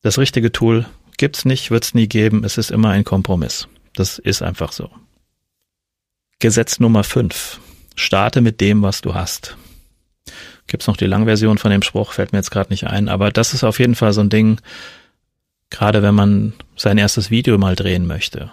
das 0.00 0.18
richtige 0.18 0.52
Tool 0.52 0.86
gibt's 1.18 1.44
nicht, 1.44 1.70
wird's 1.70 1.92
nie 1.92 2.08
geben, 2.08 2.44
es 2.44 2.56
ist 2.56 2.70
immer 2.70 2.88
ein 2.90 3.04
Kompromiss. 3.04 3.68
Das 3.92 4.18
ist 4.18 4.42
einfach 4.42 4.72
so. 4.72 4.90
Gesetz 6.38 6.80
Nummer 6.80 7.04
5. 7.04 7.60
Starte 7.94 8.40
mit 8.40 8.62
dem, 8.62 8.80
was 8.80 9.02
du 9.02 9.14
hast. 9.14 9.56
Gibt's 10.66 10.86
noch 10.86 10.96
die 10.96 11.06
Langversion 11.06 11.58
von 11.58 11.70
dem 11.70 11.82
Spruch, 11.82 12.12
fällt 12.12 12.32
mir 12.32 12.38
jetzt 12.38 12.50
gerade 12.50 12.70
nicht 12.70 12.84
ein, 12.84 13.10
aber 13.10 13.30
das 13.30 13.52
ist 13.52 13.64
auf 13.64 13.78
jeden 13.78 13.94
Fall 13.94 14.14
so 14.14 14.22
ein 14.22 14.30
Ding, 14.30 14.62
gerade 15.68 16.02
wenn 16.02 16.14
man 16.14 16.54
sein 16.74 16.96
erstes 16.96 17.30
Video 17.30 17.58
mal 17.58 17.76
drehen 17.76 18.06
möchte 18.06 18.50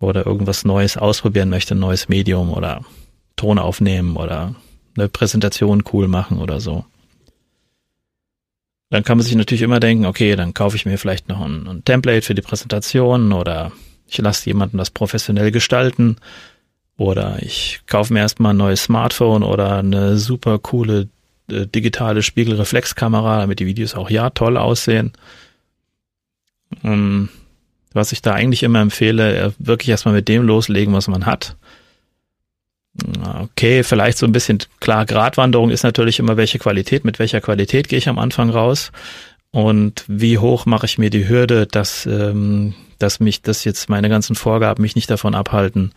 oder 0.00 0.26
irgendwas 0.26 0.64
Neues 0.64 0.96
ausprobieren 0.96 1.48
möchte, 1.48 1.74
ein 1.74 1.80
neues 1.80 2.08
Medium 2.08 2.52
oder 2.52 2.84
Ton 3.36 3.58
aufnehmen 3.58 4.16
oder 4.16 4.54
eine 4.96 5.08
Präsentation 5.08 5.84
cool 5.92 6.08
machen 6.08 6.38
oder 6.38 6.60
so. 6.60 6.84
Dann 8.90 9.04
kann 9.04 9.18
man 9.18 9.24
sich 9.24 9.34
natürlich 9.34 9.62
immer 9.62 9.80
denken, 9.80 10.06
okay, 10.06 10.34
dann 10.34 10.54
kaufe 10.54 10.76
ich 10.76 10.86
mir 10.86 10.98
vielleicht 10.98 11.28
noch 11.28 11.40
ein, 11.40 11.66
ein 11.66 11.84
Template 11.84 12.22
für 12.22 12.34
die 12.34 12.42
Präsentation 12.42 13.32
oder 13.32 13.72
ich 14.06 14.18
lasse 14.18 14.46
jemanden 14.46 14.78
das 14.78 14.90
professionell 14.90 15.50
gestalten 15.50 16.16
oder 16.96 17.42
ich 17.42 17.80
kaufe 17.86 18.12
mir 18.12 18.20
erstmal 18.20 18.54
ein 18.54 18.58
neues 18.58 18.84
Smartphone 18.84 19.42
oder 19.42 19.78
eine 19.78 20.16
super 20.16 20.58
coole 20.58 21.08
äh, 21.50 21.66
digitale 21.66 22.22
Spiegelreflexkamera, 22.22 23.40
damit 23.40 23.60
die 23.60 23.66
Videos 23.66 23.94
auch 23.94 24.10
ja 24.10 24.30
toll 24.30 24.56
aussehen. 24.56 25.12
Ähm, 26.82 27.28
was 27.98 28.12
ich 28.12 28.22
da 28.22 28.32
eigentlich 28.32 28.62
immer 28.62 28.80
empfehle, 28.80 29.36
äh, 29.36 29.50
wirklich 29.58 29.90
erstmal 29.90 30.14
mit 30.14 30.28
dem 30.28 30.42
loslegen, 30.42 30.94
was 30.94 31.08
man 31.08 31.26
hat. 31.26 31.56
Okay, 33.42 33.84
vielleicht 33.84 34.18
so 34.18 34.26
ein 34.26 34.32
bisschen 34.32 34.58
klar, 34.80 35.04
Gratwanderung 35.06 35.70
ist 35.70 35.84
natürlich 35.84 36.18
immer 36.18 36.36
welche 36.36 36.58
Qualität, 36.58 37.04
mit 37.04 37.18
welcher 37.18 37.40
Qualität 37.40 37.88
gehe 37.88 37.98
ich 37.98 38.08
am 38.08 38.18
Anfang 38.18 38.50
raus 38.50 38.90
und 39.50 40.04
wie 40.08 40.38
hoch 40.38 40.66
mache 40.66 40.86
ich 40.86 40.98
mir 40.98 41.10
die 41.10 41.28
Hürde, 41.28 41.66
dass, 41.66 42.06
ähm, 42.06 42.74
dass 42.98 43.20
mich, 43.20 43.42
dass 43.42 43.64
jetzt 43.64 43.88
meine 43.88 44.08
ganzen 44.08 44.34
Vorgaben 44.34 44.82
mich 44.82 44.96
nicht 44.96 45.10
davon 45.10 45.34
abhalten, 45.34 45.92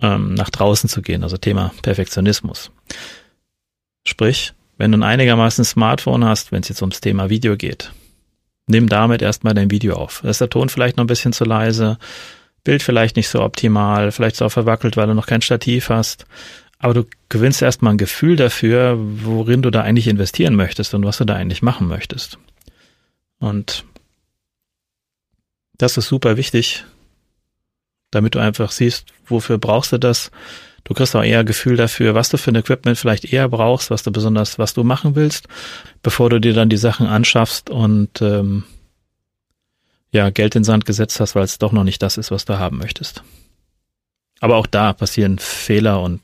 ähm, 0.00 0.34
nach 0.34 0.50
draußen 0.50 0.88
zu 0.88 1.02
gehen, 1.02 1.22
also 1.22 1.36
Thema 1.36 1.72
Perfektionismus. 1.82 2.70
Sprich, 4.06 4.54
wenn 4.78 4.92
du 4.92 4.98
ein 4.98 5.02
einigermaßen 5.02 5.64
Smartphone 5.64 6.24
hast, 6.24 6.52
wenn 6.52 6.62
es 6.62 6.68
jetzt 6.68 6.82
ums 6.82 7.00
Thema 7.00 7.28
Video 7.28 7.56
geht, 7.56 7.92
nimm 8.66 8.88
damit 8.88 9.22
erstmal 9.22 9.54
dein 9.54 9.70
Video 9.70 9.94
auf. 9.94 10.22
Ist 10.24 10.40
der 10.40 10.50
Ton 10.50 10.68
vielleicht 10.68 10.96
noch 10.96 11.04
ein 11.04 11.08
bisschen 11.08 11.32
zu 11.32 11.44
leise, 11.44 11.98
Bild 12.64 12.82
vielleicht 12.82 13.16
nicht 13.16 13.28
so 13.28 13.42
optimal, 13.42 14.10
vielleicht 14.10 14.36
so 14.36 14.48
verwackelt, 14.48 14.96
weil 14.96 15.06
du 15.06 15.14
noch 15.14 15.26
kein 15.26 15.42
Stativ 15.42 15.88
hast. 15.88 16.26
Aber 16.78 16.94
du 16.94 17.04
gewinnst 17.28 17.62
erstmal 17.62 17.94
ein 17.94 17.98
Gefühl 17.98 18.36
dafür, 18.36 18.96
worin 18.98 19.62
du 19.62 19.70
da 19.70 19.82
eigentlich 19.82 20.08
investieren 20.08 20.56
möchtest 20.56 20.92
und 20.92 21.04
was 21.04 21.18
du 21.18 21.24
da 21.24 21.34
eigentlich 21.34 21.62
machen 21.62 21.86
möchtest. 21.86 22.38
Und 23.38 23.84
das 25.78 25.96
ist 25.96 26.08
super 26.08 26.36
wichtig, 26.36 26.84
damit 28.10 28.34
du 28.34 28.40
einfach 28.40 28.72
siehst, 28.72 29.06
wofür 29.26 29.58
brauchst 29.58 29.92
du 29.92 29.98
das. 29.98 30.30
Du 30.86 30.94
kriegst 30.94 31.16
auch 31.16 31.24
eher 31.24 31.42
Gefühl 31.42 31.76
dafür, 31.76 32.14
was 32.14 32.28
du 32.28 32.38
für 32.38 32.52
ein 32.52 32.54
Equipment 32.54 32.96
vielleicht 32.96 33.24
eher 33.24 33.48
brauchst, 33.48 33.90
was 33.90 34.04
du 34.04 34.12
besonders, 34.12 34.56
was 34.60 34.72
du 34.72 34.84
machen 34.84 35.16
willst, 35.16 35.48
bevor 36.00 36.30
du 36.30 36.40
dir 36.40 36.54
dann 36.54 36.68
die 36.68 36.76
Sachen 36.76 37.08
anschaffst 37.08 37.70
und 37.70 38.22
ähm, 38.22 38.62
ja, 40.12 40.30
Geld 40.30 40.54
in 40.54 40.62
Sand 40.62 40.86
gesetzt 40.86 41.18
hast, 41.18 41.34
weil 41.34 41.42
es 41.42 41.58
doch 41.58 41.72
noch 41.72 41.82
nicht 41.82 42.04
das 42.04 42.18
ist, 42.18 42.30
was 42.30 42.44
du 42.44 42.60
haben 42.60 42.78
möchtest. 42.78 43.24
Aber 44.38 44.54
auch 44.54 44.66
da 44.68 44.92
passieren 44.92 45.40
Fehler 45.40 46.00
und 46.00 46.20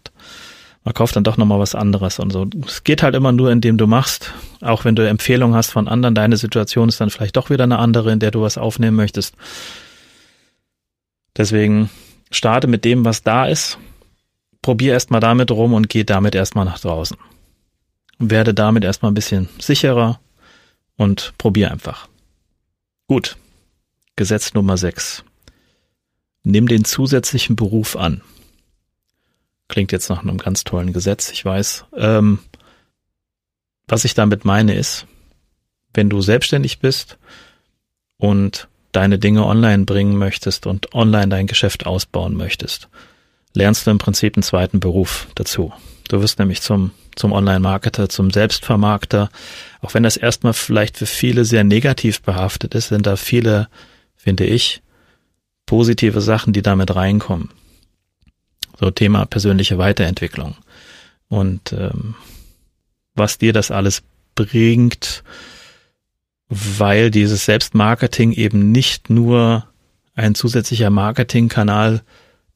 man 0.85 0.95
kauft 0.95 1.17
dann 1.17 1.25
doch 1.25 1.37
nochmal 1.37 1.59
was 1.59 1.75
anderes 1.75 2.21
und 2.21 2.31
so. 2.31 2.47
Es 2.65 2.85
geht 2.85 3.03
halt 3.03 3.17
immer 3.17 3.33
nur, 3.33 3.51
indem 3.51 3.79
du 3.79 3.89
machst. 3.89 4.33
Auch 4.61 4.85
wenn 4.85 4.95
du 4.95 5.05
Empfehlungen 5.05 5.57
hast 5.57 5.73
von 5.73 5.89
anderen, 5.89 6.15
deine 6.15 6.37
Situation 6.37 6.89
ist 6.89 7.01
dann 7.01 7.11
vielleicht 7.11 7.37
doch 7.37 7.51
wieder 7.51 7.65
eine 7.65 7.81
andere, 7.81 8.13
in 8.13 8.21
der 8.21 8.31
du 8.31 8.43
was 8.43 8.59
aufnehmen 8.59 8.97
möchtest. 8.97 9.35
Deswegen 11.37 11.91
starte 12.31 12.69
mit 12.69 12.85
dem, 12.85 13.05
was 13.05 13.25
da 13.25 13.47
ist. 13.47 13.79
Probier 14.63 14.93
erstmal 14.93 15.21
damit 15.21 15.51
rum 15.51 15.75
und 15.75 15.89
geh 15.89 16.05
damit 16.05 16.35
erstmal 16.35 16.65
nach 16.65 16.79
draußen. 16.79 17.17
Werde 18.19 18.55
damit 18.55 18.85
erstmal 18.85 19.11
ein 19.11 19.17
bisschen 19.17 19.49
sicherer 19.59 20.21
und 20.97 21.35
probier 21.37 21.71
einfach. 21.71 22.09
Gut. 23.09 23.37
Gesetz 24.15 24.55
Nummer 24.55 24.77
6. 24.77 25.25
Nimm 26.45 26.69
den 26.69 26.85
zusätzlichen 26.85 27.57
Beruf 27.57 27.97
an. 27.97 28.21
Klingt 29.69 29.91
jetzt 29.91 30.11
nach 30.11 30.23
einem 30.23 30.39
ganz 30.39 30.65
tollen 30.65 30.93
Gesetz, 30.93 31.31
ich 31.31 31.45
weiß. 31.45 31.87
Ähm, 31.97 32.39
was 33.89 34.05
ich 34.05 34.15
damit 34.15 34.45
meine 34.45 34.75
ist, 34.75 35.07
wenn 35.95 36.09
du 36.09 36.21
selbstständig 36.21 36.79
bist 36.79 37.19
und 38.17 38.69
deine 38.93 39.19
Dinge 39.19 39.45
online 39.47 39.85
bringen 39.85 40.17
möchtest 40.17 40.67
und 40.67 40.95
online 40.95 41.29
dein 41.29 41.47
Geschäft 41.47 41.87
ausbauen 41.87 42.35
möchtest, 42.35 42.89
lernst 43.55 43.87
du 43.87 43.91
im 43.91 43.99
Prinzip 43.99 44.37
einen 44.37 44.43
zweiten 44.43 44.81
Beruf 44.81 45.29
dazu. 45.35 45.73
Du 46.09 46.21
wirst 46.21 46.39
nämlich 46.39 46.63
zum, 46.63 46.91
zum 47.15 47.33
Online-Marketer, 47.33 48.09
zum 48.09 48.31
Selbstvermarkter. 48.31 49.31
Auch 49.81 49.95
wenn 49.95 50.03
das 50.03 50.17
erstmal 50.17 50.53
vielleicht 50.53 50.99
für 50.99 51.07
viele 51.07 51.45
sehr 51.45 51.65
negativ 51.65 52.23
behaftet 52.23 52.75
ist, 52.75 52.89
sind 52.89 53.07
da 53.07 53.17
viele, 53.17 53.69
finde 54.17 54.45
ich, 54.45 54.83
positive 55.67 56.21
Sachen, 56.21 56.53
die 56.53 56.63
damit 56.63 56.95
reinkommen. 56.95 57.51
So 58.79 58.91
Thema 58.91 59.27
persönliche 59.27 59.79
Weiterentwicklung. 59.79 60.57
Und 61.29 61.73
ähm, 61.73 62.15
was 63.15 63.39
dir 63.39 63.53
das 63.53 63.71
alles 63.71 64.03
bringt, 64.35 65.23
weil 66.49 67.11
dieses 67.11 67.47
Selbstmarketing 67.47 68.33
eben 68.33 68.73
nicht 68.73 69.09
nur 69.09 69.67
ein 70.15 70.35
zusätzlicher 70.35 70.91
Marketingkanal 70.91 72.03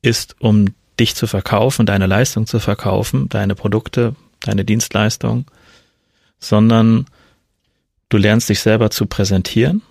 ist, 0.03 0.37
um 0.41 0.75
dich 0.99 1.15
zu 1.15 1.27
verkaufen, 1.27 1.87
deine 1.87 2.07
Leistung 2.07 2.47
zu 2.47 2.59
verkaufen, 2.59 3.29
deine 3.29 3.55
Produkte, 3.55 4.15
deine 4.41 4.65
Dienstleistung, 4.65 5.47
sondern 6.39 7.07
du 8.09 8.17
lernst 8.17 8.49
dich 8.49 8.61
selber 8.61 8.91
zu 8.91 9.07
präsentieren. 9.07 9.83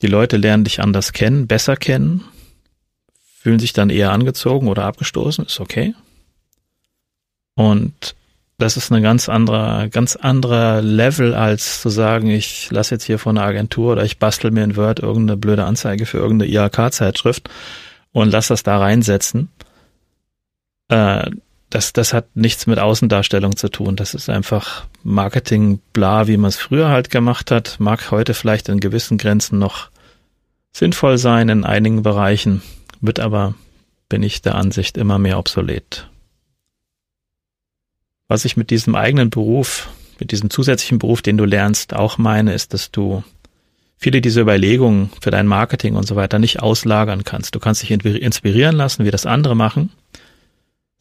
Die 0.00 0.08
Leute 0.08 0.36
lernen 0.36 0.64
dich 0.64 0.80
anders 0.80 1.12
kennen, 1.12 1.46
besser 1.46 1.76
kennen, 1.76 2.22
fühlen 3.40 3.60
sich 3.60 3.72
dann 3.72 3.90
eher 3.90 4.12
angezogen 4.12 4.68
oder 4.68 4.84
abgestoßen, 4.84 5.46
ist 5.46 5.60
okay. 5.60 5.94
Und 7.54 8.16
das 8.58 8.76
ist 8.76 8.92
ein 8.92 9.02
ganz 9.02 9.28
anderer, 9.28 9.88
ganz 9.88 10.16
anderer 10.16 10.80
Level, 10.82 11.34
als 11.34 11.82
zu 11.82 11.88
sagen, 11.88 12.28
ich 12.28 12.70
lasse 12.70 12.94
jetzt 12.94 13.04
hier 13.04 13.18
von 13.18 13.36
einer 13.36 13.46
Agentur 13.46 13.92
oder 13.92 14.04
ich 14.04 14.18
bastel 14.18 14.50
mir 14.50 14.62
in 14.62 14.76
Word 14.76 15.00
irgendeine 15.00 15.36
blöde 15.36 15.64
Anzeige 15.64 16.06
für 16.06 16.18
irgendeine 16.18 16.50
IHK-Zeitschrift 16.52 17.50
und 18.12 18.30
lass 18.30 18.48
das 18.48 18.62
da 18.62 18.78
reinsetzen. 18.78 19.48
Äh, 20.88 21.30
das, 21.70 21.94
das 21.94 22.12
hat 22.12 22.36
nichts 22.36 22.66
mit 22.66 22.78
Außendarstellung 22.78 23.56
zu 23.56 23.70
tun. 23.70 23.96
Das 23.96 24.12
ist 24.12 24.28
einfach 24.28 24.86
Marketing, 25.02 25.80
bla, 25.92 26.26
wie 26.26 26.36
man 26.36 26.50
es 26.50 26.56
früher 26.56 26.90
halt 26.90 27.08
gemacht 27.08 27.50
hat. 27.50 27.80
Mag 27.80 28.10
heute 28.10 28.34
vielleicht 28.34 28.68
in 28.68 28.78
gewissen 28.78 29.16
Grenzen 29.16 29.58
noch 29.58 29.88
sinnvoll 30.72 31.18
sein 31.18 31.48
in 31.48 31.64
einigen 31.64 32.02
Bereichen, 32.02 32.62
wird 33.00 33.20
aber, 33.20 33.54
bin 34.08 34.22
ich 34.22 34.42
der 34.42 34.54
Ansicht, 34.54 34.96
immer 34.96 35.18
mehr 35.18 35.38
obsolet. 35.38 36.08
Was 38.28 38.44
ich 38.44 38.56
mit 38.56 38.70
diesem 38.70 38.94
eigenen 38.94 39.30
Beruf, 39.30 39.88
mit 40.18 40.30
diesem 40.30 40.50
zusätzlichen 40.50 40.98
Beruf, 40.98 41.22
den 41.22 41.36
du 41.36 41.44
lernst, 41.44 41.94
auch 41.94 42.18
meine, 42.18 42.54
ist, 42.54 42.74
dass 42.74 42.90
du 42.90 43.22
viele 43.96 44.20
dieser 44.20 44.42
Überlegungen 44.42 45.10
für 45.20 45.30
dein 45.30 45.46
Marketing 45.46 45.94
und 45.94 46.06
so 46.06 46.16
weiter 46.16 46.38
nicht 46.38 46.60
auslagern 46.60 47.24
kannst. 47.24 47.54
Du 47.54 47.60
kannst 47.60 47.82
dich 47.82 47.90
inspirieren 47.90 48.76
lassen, 48.76 49.04
wie 49.04 49.10
das 49.10 49.26
andere 49.26 49.54
machen, 49.54 49.90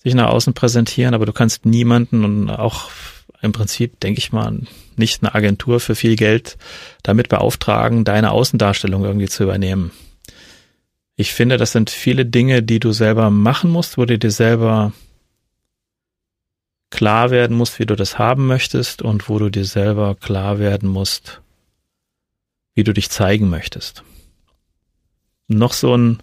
sich 0.03 0.13
nach 0.15 0.29
außen 0.29 0.53
präsentieren, 0.53 1.13
aber 1.13 1.25
du 1.25 1.33
kannst 1.33 1.65
niemanden 1.65 2.25
und 2.25 2.49
auch 2.49 2.89
im 3.41 3.51
Prinzip, 3.51 3.99
denke 3.99 4.19
ich 4.19 4.31
mal, 4.31 4.59
nicht 4.95 5.23
eine 5.23 5.33
Agentur 5.33 5.79
für 5.79 5.95
viel 5.95 6.15
Geld 6.15 6.57
damit 7.03 7.29
beauftragen, 7.29 8.03
deine 8.03 8.31
Außendarstellung 8.31 9.03
irgendwie 9.03 9.29
zu 9.29 9.43
übernehmen. 9.43 9.91
Ich 11.15 11.33
finde, 11.33 11.57
das 11.57 11.71
sind 11.71 11.89
viele 11.89 12.25
Dinge, 12.25 12.63
die 12.63 12.79
du 12.79 12.91
selber 12.91 13.29
machen 13.29 13.69
musst, 13.69 13.97
wo 13.97 14.05
du 14.05 14.17
dir 14.17 14.31
selber 14.31 14.93
klar 16.89 17.31
werden 17.31 17.57
musst, 17.57 17.79
wie 17.79 17.85
du 17.85 17.95
das 17.95 18.19
haben 18.19 18.47
möchtest 18.47 19.01
und 19.01 19.29
wo 19.29 19.39
du 19.39 19.49
dir 19.49 19.65
selber 19.65 20.15
klar 20.15 20.59
werden 20.59 20.89
musst, 20.89 21.41
wie 22.73 22.83
du 22.83 22.93
dich 22.93 23.09
zeigen 23.09 23.49
möchtest. 23.49 24.03
Noch 25.47 25.73
so 25.73 25.95
ein 25.95 26.21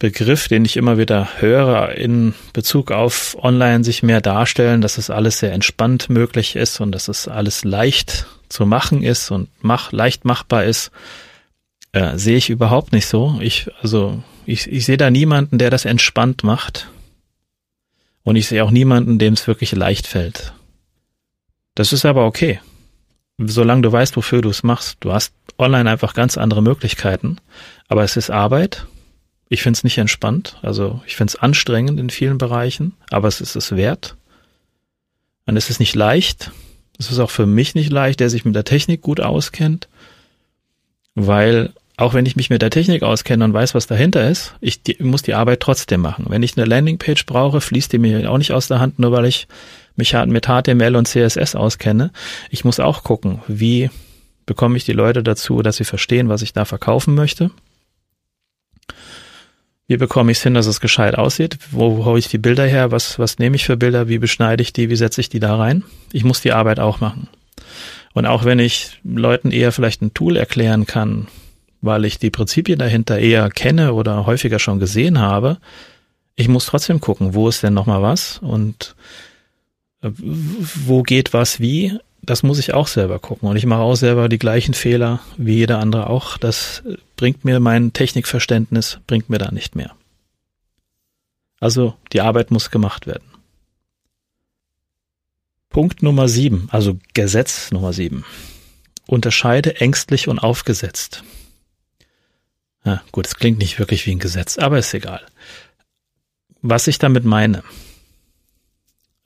Begriff, 0.00 0.48
den 0.48 0.64
ich 0.64 0.78
immer 0.78 0.96
wieder 0.96 1.28
höre 1.40 1.90
in 1.90 2.34
Bezug 2.54 2.90
auf 2.90 3.36
Online 3.38 3.84
sich 3.84 4.02
mehr 4.02 4.22
darstellen, 4.22 4.80
dass 4.80 4.96
es 4.96 5.10
alles 5.10 5.38
sehr 5.38 5.52
entspannt 5.52 6.08
möglich 6.08 6.56
ist 6.56 6.80
und 6.80 6.90
dass 6.92 7.08
es 7.08 7.28
alles 7.28 7.64
leicht 7.64 8.26
zu 8.48 8.64
machen 8.64 9.02
ist 9.02 9.30
und 9.30 9.50
mach, 9.60 9.92
leicht 9.92 10.24
machbar 10.24 10.64
ist, 10.64 10.90
äh, 11.92 12.16
sehe 12.16 12.38
ich 12.38 12.48
überhaupt 12.48 12.92
nicht 12.92 13.06
so. 13.06 13.38
Ich, 13.42 13.70
also, 13.82 14.22
ich, 14.46 14.72
ich 14.72 14.86
sehe 14.86 14.96
da 14.96 15.10
niemanden, 15.10 15.58
der 15.58 15.68
das 15.68 15.84
entspannt 15.84 16.44
macht. 16.44 16.88
Und 18.22 18.36
ich 18.36 18.48
sehe 18.48 18.64
auch 18.64 18.70
niemanden, 18.70 19.18
dem 19.18 19.34
es 19.34 19.46
wirklich 19.46 19.72
leicht 19.72 20.06
fällt. 20.06 20.54
Das 21.74 21.92
ist 21.92 22.06
aber 22.06 22.24
okay. 22.24 22.58
Solange 23.36 23.82
du 23.82 23.92
weißt, 23.92 24.16
wofür 24.16 24.40
du 24.40 24.48
es 24.48 24.62
machst. 24.62 24.96
Du 25.00 25.12
hast 25.12 25.34
online 25.58 25.90
einfach 25.90 26.14
ganz 26.14 26.38
andere 26.38 26.62
Möglichkeiten. 26.62 27.36
Aber 27.86 28.02
es 28.02 28.16
ist 28.16 28.30
Arbeit 28.30 28.86
ich 29.52 29.62
finde 29.62 29.76
es 29.76 29.84
nicht 29.84 29.98
entspannt, 29.98 30.56
also 30.62 31.02
ich 31.06 31.16
finde 31.16 31.32
es 31.32 31.36
anstrengend 31.36 31.98
in 31.98 32.08
vielen 32.08 32.38
Bereichen, 32.38 32.94
aber 33.10 33.26
es 33.26 33.40
ist 33.40 33.56
es 33.56 33.74
wert. 33.74 34.16
Und 35.44 35.56
es 35.56 35.68
ist 35.68 35.80
nicht 35.80 35.96
leicht. 35.96 36.52
Es 36.98 37.10
ist 37.10 37.18
auch 37.18 37.30
für 37.30 37.46
mich 37.46 37.74
nicht 37.74 37.90
leicht, 37.90 38.20
der 38.20 38.30
sich 38.30 38.44
mit 38.44 38.54
der 38.54 38.64
Technik 38.64 39.02
gut 39.02 39.20
auskennt, 39.20 39.88
weil 41.16 41.72
auch 41.96 42.14
wenn 42.14 42.26
ich 42.26 42.36
mich 42.36 42.48
mit 42.48 42.62
der 42.62 42.70
Technik 42.70 43.02
auskenne 43.02 43.44
und 43.44 43.52
weiß, 43.52 43.74
was 43.74 43.88
dahinter 43.88 44.30
ist, 44.30 44.54
ich 44.60 44.84
die, 44.84 44.96
muss 45.00 45.22
die 45.22 45.34
Arbeit 45.34 45.58
trotzdem 45.58 46.00
machen. 46.00 46.26
Wenn 46.28 46.44
ich 46.44 46.56
eine 46.56 46.64
Landingpage 46.64 47.26
brauche, 47.26 47.60
fließt 47.60 47.92
die 47.92 47.98
mir 47.98 48.30
auch 48.30 48.38
nicht 48.38 48.52
aus 48.52 48.68
der 48.68 48.78
Hand, 48.78 49.00
nur 49.00 49.10
weil 49.10 49.24
ich 49.24 49.48
mich 49.96 50.14
mit 50.26 50.46
HTML 50.46 50.94
und 50.94 51.08
CSS 51.08 51.56
auskenne. 51.56 52.12
Ich 52.50 52.64
muss 52.64 52.78
auch 52.78 53.02
gucken, 53.02 53.40
wie 53.48 53.90
bekomme 54.46 54.76
ich 54.76 54.84
die 54.84 54.92
Leute 54.92 55.24
dazu, 55.24 55.60
dass 55.60 55.76
sie 55.76 55.84
verstehen, 55.84 56.28
was 56.28 56.42
ich 56.42 56.52
da 56.52 56.64
verkaufen 56.64 57.16
möchte 57.16 57.50
wie 59.90 59.96
bekomme 59.96 60.30
ich 60.30 60.38
es 60.38 60.44
hin, 60.44 60.54
dass 60.54 60.68
es 60.68 60.78
gescheit 60.78 61.18
aussieht? 61.18 61.58
Wo 61.72 62.04
hole 62.04 62.20
ich 62.20 62.28
die 62.28 62.38
Bilder 62.38 62.64
her? 62.64 62.92
Was, 62.92 63.18
was 63.18 63.40
nehme 63.40 63.56
ich 63.56 63.64
für 63.64 63.76
Bilder? 63.76 64.08
Wie 64.08 64.18
beschneide 64.18 64.62
ich 64.62 64.72
die? 64.72 64.88
Wie 64.88 64.94
setze 64.94 65.20
ich 65.20 65.30
die 65.30 65.40
da 65.40 65.56
rein? 65.56 65.82
Ich 66.12 66.22
muss 66.22 66.40
die 66.40 66.52
Arbeit 66.52 66.78
auch 66.78 67.00
machen. 67.00 67.28
Und 68.12 68.24
auch 68.24 68.44
wenn 68.44 68.60
ich 68.60 69.00
Leuten 69.02 69.50
eher 69.50 69.72
vielleicht 69.72 70.00
ein 70.00 70.14
Tool 70.14 70.36
erklären 70.36 70.86
kann, 70.86 71.26
weil 71.80 72.04
ich 72.04 72.20
die 72.20 72.30
Prinzipien 72.30 72.78
dahinter 72.78 73.18
eher 73.18 73.50
kenne 73.50 73.92
oder 73.92 74.26
häufiger 74.26 74.60
schon 74.60 74.78
gesehen 74.78 75.18
habe, 75.18 75.58
ich 76.36 76.46
muss 76.46 76.66
trotzdem 76.66 77.00
gucken, 77.00 77.34
wo 77.34 77.48
ist 77.48 77.64
denn 77.64 77.74
nochmal 77.74 78.00
was 78.00 78.38
und 78.38 78.94
äh, 80.02 80.10
wo 80.14 81.02
geht 81.02 81.32
was 81.32 81.58
wie 81.58 81.98
das 82.22 82.42
muss 82.42 82.58
ich 82.58 82.74
auch 82.74 82.86
selber 82.86 83.18
gucken. 83.18 83.48
Und 83.48 83.56
ich 83.56 83.66
mache 83.66 83.80
auch 83.80 83.94
selber 83.94 84.28
die 84.28 84.38
gleichen 84.38 84.74
Fehler 84.74 85.20
wie 85.36 85.54
jeder 85.54 85.78
andere 85.78 86.08
auch. 86.08 86.38
Das 86.38 86.82
bringt 87.16 87.44
mir 87.44 87.60
mein 87.60 87.92
Technikverständnis, 87.92 88.98
bringt 89.06 89.30
mir 89.30 89.38
da 89.38 89.50
nicht 89.50 89.76
mehr. 89.76 89.94
Also 91.60 91.94
die 92.12 92.20
Arbeit 92.20 92.50
muss 92.50 92.70
gemacht 92.70 93.06
werden. 93.06 93.24
Punkt 95.68 96.02
Nummer 96.02 96.28
sieben, 96.28 96.68
also 96.72 96.98
Gesetz 97.14 97.70
Nummer 97.70 97.92
sieben. 97.92 98.24
Unterscheide 99.06 99.76
ängstlich 99.76 100.28
und 100.28 100.38
aufgesetzt. 100.38 101.22
Ja, 102.84 103.02
gut, 103.12 103.26
es 103.26 103.36
klingt 103.36 103.58
nicht 103.58 103.78
wirklich 103.78 104.06
wie 104.06 104.12
ein 104.12 104.18
Gesetz, 104.18 104.58
aber 104.58 104.78
ist 104.78 104.94
egal. 104.94 105.20
Was 106.62 106.86
ich 106.86 106.98
damit 106.98 107.24
meine, 107.24 107.62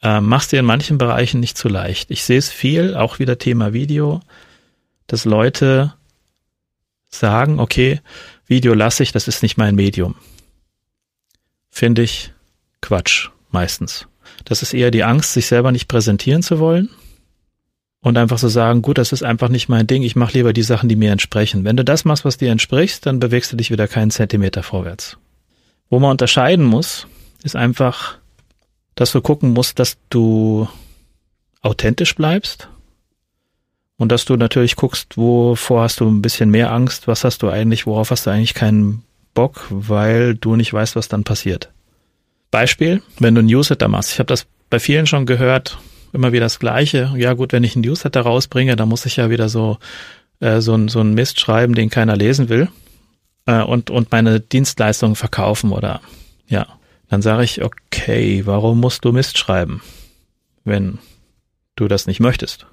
äh, 0.05 0.21
machst 0.21 0.53
dir 0.53 0.61
in 0.61 0.67
manchen 0.67 0.99
Bereichen 0.99 1.41
nicht 1.41 1.57
zu 1.57 1.69
leicht. 1.69 2.11
Ich 2.11 2.23
sehe 2.23 2.39
es 2.39 2.51
viel, 2.51 2.95
auch 2.95 3.19
wieder 3.19 3.39
Thema 3.39 3.73
Video, 3.73 4.21
dass 5.07 5.25
Leute 5.25 5.95
sagen, 7.09 7.59
okay, 7.59 8.01
Video 8.47 8.75
lasse 8.75 9.03
ich, 9.03 9.13
das 9.13 9.27
ist 9.27 9.43
nicht 9.43 9.57
mein 9.57 9.75
Medium. 9.75 10.15
Finde 11.71 12.03
ich 12.03 12.33
Quatsch, 12.83 13.31
meistens. 13.51 14.07
Das 14.45 14.63
ist 14.63 14.75
eher 14.75 14.91
die 14.91 15.05
Angst, 15.05 15.33
sich 15.33 15.47
selber 15.47 15.73
nicht 15.73 15.89
präsentieren 15.89 16.43
zu 16.43 16.59
wollen 16.59 16.91
und 18.01 18.19
einfach 18.19 18.39
so 18.39 18.49
sagen, 18.49 18.83
gut, 18.83 18.99
das 18.99 19.13
ist 19.13 19.23
einfach 19.23 19.49
nicht 19.49 19.71
mein 19.71 19.87
Ding, 19.87 20.03
ich 20.03 20.17
mache 20.17 20.35
lieber 20.35 20.53
die 20.53 20.63
Sachen, 20.63 20.91
die 20.91 20.97
mir 20.97 21.13
entsprechen. 21.13 21.65
Wenn 21.65 21.77
du 21.77 21.85
das 21.85 22.05
machst, 22.05 22.27
was 22.27 22.37
dir 22.37 22.53
entspricht, 22.53 23.07
dann 23.07 23.21
bewegst 23.21 23.53
du 23.53 23.57
dich 23.57 23.71
wieder 23.71 23.89
keinen 23.89 24.11
Zentimeter 24.11 24.63
vorwärts. 24.63 25.17
Wo 25.89 25.99
man 25.99 26.11
unterscheiden 26.11 26.65
muss, 26.65 27.07
ist 27.43 27.57
einfach, 27.57 28.19
dass 28.95 29.13
du 29.13 29.21
gucken 29.21 29.53
musst, 29.53 29.79
dass 29.79 29.97
du 30.11 30.69
authentisch 31.63 32.15
bleibst 32.15 32.69
und 33.97 34.13
dass 34.13 34.25
du 34.25 34.37
natürlich 34.37 34.77
guckst, 34.77 35.17
wovor 35.17 35.83
hast 35.83 36.01
du 36.01 36.09
ein 36.09 36.23
bisschen 36.23 36.51
mehr 36.51 36.73
Angst, 36.73 37.09
was 37.09 37.25
hast 37.25 37.43
du 37.43 37.49
eigentlich, 37.49 37.87
worauf 37.87 38.11
hast 38.11 38.27
du 38.27 38.31
eigentlich 38.31 38.55
keinen 38.55 39.03
Bock, 39.35 39.67
weil 39.71 40.35
du 40.35 40.57
nicht 40.57 40.73
weißt, 40.73 40.97
was 40.97 41.09
dann 41.09 41.25
passiert. 41.25 41.71
Beispiel, 42.51 43.03
wenn 43.19 43.35
du 43.35 43.43
ein 43.43 43.47
Newsletter 43.47 43.89
machst. 43.89 44.13
Ich 44.13 44.19
habe 44.19 44.29
das 44.29 44.47
bei 44.71 44.79
vielen 44.79 45.07
schon 45.07 45.27
gehört, 45.27 45.79
immer 46.13 46.33
wieder 46.33 46.47
das 46.47 46.61
Gleiche. 46.61 47.13
Ja 47.17 47.33
gut, 47.33 47.53
wenn 47.53 47.65
ich 47.65 47.75
ein 47.75 47.81
Newsletter 47.81 48.21
rausbringe, 48.21 48.77
dann 48.77 48.89
muss 48.89 49.07
ich 49.07 49.17
ja 49.17 49.31
wieder 49.31 49.49
so 49.49 49.79
äh, 50.41 50.61
so, 50.61 50.75
ein, 50.75 50.89
so 50.89 51.01
ein 51.01 51.15
Mist 51.15 51.41
schreiben, 51.41 51.75
den 51.75 51.91
keiner 51.91 52.17
lesen 52.17 52.49
will 52.49 52.69
äh, 53.47 53.63
und 53.63 53.91
und 53.91 54.13
meine 54.13 54.41
Dienstleistungen 54.41 55.17
verkaufen 55.17 55.73
oder 55.73 56.01
ja 56.47 56.67
dann 57.09 57.23
sage 57.23 57.45
ich, 57.45 57.63
okay, 57.63 58.47
warum 58.47 58.81
musst 58.81 59.05
du 59.05 59.13
Mist 59.13 59.39
schreiben, 59.39 59.83
wenn 60.65 60.99
du 61.77 61.89
das 61.89 62.07
nicht 62.07 62.21
möchtest? 62.21 62.67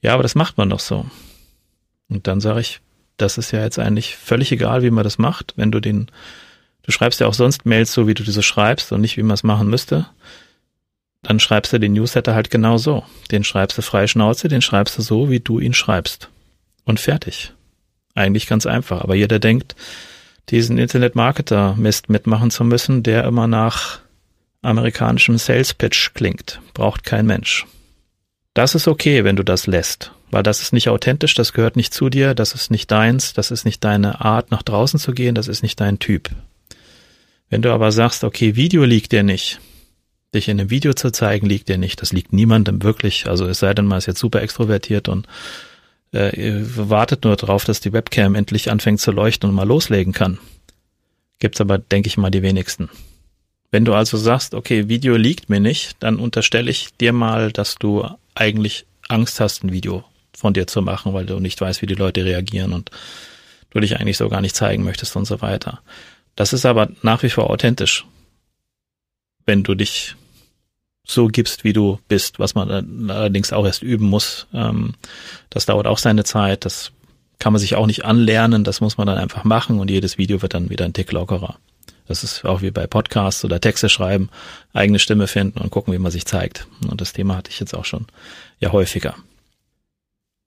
Ja, 0.00 0.14
aber 0.14 0.22
das 0.22 0.34
macht 0.34 0.58
man 0.58 0.70
doch 0.70 0.80
so. 0.80 1.06
Und 2.08 2.26
dann 2.26 2.40
sage 2.40 2.60
ich, 2.60 2.80
das 3.16 3.36
ist 3.36 3.50
ja 3.50 3.62
jetzt 3.62 3.78
eigentlich 3.78 4.16
völlig 4.16 4.52
egal, 4.52 4.82
wie 4.82 4.90
man 4.90 5.04
das 5.04 5.18
macht, 5.18 5.54
wenn 5.56 5.72
du 5.72 5.80
den, 5.80 6.10
du 6.82 6.92
schreibst 6.92 7.20
ja 7.20 7.26
auch 7.26 7.34
sonst 7.34 7.66
Mails 7.66 7.92
so, 7.92 8.06
wie 8.06 8.14
du 8.14 8.22
diese 8.22 8.42
schreibst 8.42 8.92
und 8.92 9.00
nicht, 9.00 9.16
wie 9.16 9.22
man 9.22 9.34
es 9.34 9.42
machen 9.42 9.68
müsste. 9.68 10.06
Dann 11.22 11.40
schreibst 11.40 11.72
du 11.72 11.80
den 11.80 11.94
Newsletter 11.94 12.34
halt 12.34 12.48
genau 12.48 12.78
so. 12.78 13.04
Den 13.32 13.42
schreibst 13.42 13.76
du 13.76 13.82
freie 13.82 14.06
Schnauze, 14.06 14.46
den 14.46 14.62
schreibst 14.62 14.96
du 14.98 15.02
so, 15.02 15.30
wie 15.30 15.40
du 15.40 15.58
ihn 15.58 15.74
schreibst. 15.74 16.30
Und 16.84 17.00
fertig. 17.00 17.52
Eigentlich 18.14 18.46
ganz 18.46 18.66
einfach. 18.66 19.02
Aber 19.02 19.16
jeder 19.16 19.40
denkt, 19.40 19.74
diesen 20.50 20.78
Internet-Marketer-Mist 20.78 22.08
mitmachen 22.08 22.50
zu 22.50 22.64
müssen, 22.64 23.02
der 23.02 23.24
immer 23.24 23.46
nach 23.46 24.00
amerikanischem 24.62 25.38
Sales-Pitch 25.38 26.14
klingt. 26.14 26.60
Braucht 26.74 27.04
kein 27.04 27.26
Mensch. 27.26 27.66
Das 28.54 28.74
ist 28.74 28.88
okay, 28.88 29.24
wenn 29.24 29.36
du 29.36 29.44
das 29.44 29.66
lässt, 29.66 30.12
weil 30.30 30.42
das 30.42 30.60
ist 30.60 30.72
nicht 30.72 30.88
authentisch, 30.88 31.34
das 31.34 31.52
gehört 31.52 31.76
nicht 31.76 31.94
zu 31.94 32.08
dir, 32.08 32.34
das 32.34 32.54
ist 32.54 32.70
nicht 32.70 32.90
deins, 32.90 33.32
das 33.32 33.50
ist 33.50 33.64
nicht 33.64 33.84
deine 33.84 34.20
Art, 34.20 34.50
nach 34.50 34.62
draußen 34.62 34.98
zu 34.98 35.12
gehen, 35.12 35.34
das 35.34 35.46
ist 35.46 35.62
nicht 35.62 35.78
dein 35.80 36.00
Typ. 36.00 36.30
Wenn 37.50 37.62
du 37.62 37.72
aber 37.72 37.92
sagst, 37.92 38.24
okay, 38.24 38.56
Video 38.56 38.84
liegt 38.84 39.12
dir 39.12 39.22
nicht, 39.22 39.60
dich 40.34 40.48
in 40.48 40.58
einem 40.58 40.70
Video 40.70 40.92
zu 40.92 41.12
zeigen, 41.12 41.46
liegt 41.46 41.68
dir 41.68 41.78
nicht, 41.78 42.02
das 42.02 42.12
liegt 42.12 42.32
niemandem 42.32 42.82
wirklich, 42.82 43.28
also 43.28 43.46
es 43.46 43.60
sei 43.60 43.72
denn, 43.74 43.86
man 43.86 43.98
ist 43.98 44.06
jetzt 44.06 44.18
super 44.20 44.42
extrovertiert 44.42 45.08
und 45.08 45.26
äh, 46.12 46.32
wartet 46.76 47.24
nur 47.24 47.36
darauf, 47.36 47.64
dass 47.64 47.80
die 47.80 47.92
Webcam 47.92 48.34
endlich 48.34 48.70
anfängt 48.70 49.00
zu 49.00 49.10
leuchten 49.10 49.48
und 49.48 49.54
mal 49.54 49.66
loslegen 49.66 50.12
kann. 50.12 50.38
Gibt's 51.38 51.60
aber, 51.60 51.78
denke 51.78 52.08
ich 52.08 52.16
mal, 52.16 52.30
die 52.30 52.42
wenigsten. 52.42 52.88
Wenn 53.70 53.84
du 53.84 53.94
also 53.94 54.16
sagst, 54.16 54.54
okay, 54.54 54.88
Video 54.88 55.16
liegt 55.16 55.50
mir 55.50 55.60
nicht, 55.60 55.96
dann 56.00 56.16
unterstelle 56.16 56.70
ich 56.70 56.96
dir 56.96 57.12
mal, 57.12 57.52
dass 57.52 57.76
du 57.76 58.08
eigentlich 58.34 58.86
Angst 59.08 59.40
hast, 59.40 59.62
ein 59.62 59.72
Video 59.72 60.04
von 60.34 60.54
dir 60.54 60.66
zu 60.66 60.82
machen, 60.82 61.12
weil 61.12 61.26
du 61.26 61.38
nicht 61.38 61.60
weißt, 61.60 61.82
wie 61.82 61.86
die 61.86 61.94
Leute 61.94 62.24
reagieren 62.24 62.72
und 62.72 62.90
du 63.70 63.80
dich 63.80 63.98
eigentlich 63.98 64.16
so 64.16 64.28
gar 64.28 64.40
nicht 64.40 64.56
zeigen 64.56 64.84
möchtest 64.84 65.16
und 65.16 65.26
so 65.26 65.40
weiter. 65.42 65.80
Das 66.36 66.52
ist 66.52 66.64
aber 66.64 66.88
nach 67.02 67.22
wie 67.22 67.30
vor 67.30 67.50
authentisch, 67.50 68.06
wenn 69.44 69.64
du 69.64 69.74
dich 69.74 70.14
so 71.10 71.26
gibst, 71.28 71.64
wie 71.64 71.72
du 71.72 71.98
bist, 72.08 72.38
was 72.38 72.54
man 72.54 72.70
allerdings 73.10 73.52
auch 73.52 73.64
erst 73.64 73.82
üben 73.82 74.06
muss. 74.06 74.46
Ähm, 74.52 74.94
das 75.50 75.66
dauert 75.66 75.86
auch 75.86 75.98
seine 75.98 76.24
Zeit, 76.24 76.64
das 76.64 76.92
kann 77.38 77.52
man 77.52 77.60
sich 77.60 77.76
auch 77.76 77.86
nicht 77.86 78.04
anlernen, 78.04 78.64
das 78.64 78.80
muss 78.80 78.98
man 78.98 79.06
dann 79.06 79.18
einfach 79.18 79.44
machen 79.44 79.80
und 79.80 79.90
jedes 79.90 80.18
Video 80.18 80.42
wird 80.42 80.54
dann 80.54 80.70
wieder 80.70 80.84
ein 80.84 80.92
Tick 80.92 81.10
lockerer. 81.12 81.58
Das 82.06 82.24
ist 82.24 82.44
auch 82.44 82.62
wie 82.62 82.70
bei 82.70 82.86
Podcasts 82.86 83.44
oder 83.44 83.60
Texte 83.60 83.88
schreiben, 83.88 84.30
eigene 84.72 84.98
Stimme 84.98 85.26
finden 85.26 85.60
und 85.60 85.70
gucken, 85.70 85.92
wie 85.92 85.98
man 85.98 86.10
sich 86.10 86.24
zeigt. 86.24 86.66
Und 86.90 87.00
das 87.00 87.12
Thema 87.12 87.36
hatte 87.36 87.50
ich 87.50 87.60
jetzt 87.60 87.74
auch 87.74 87.84
schon 87.84 88.06
ja 88.60 88.72
häufiger. 88.72 89.14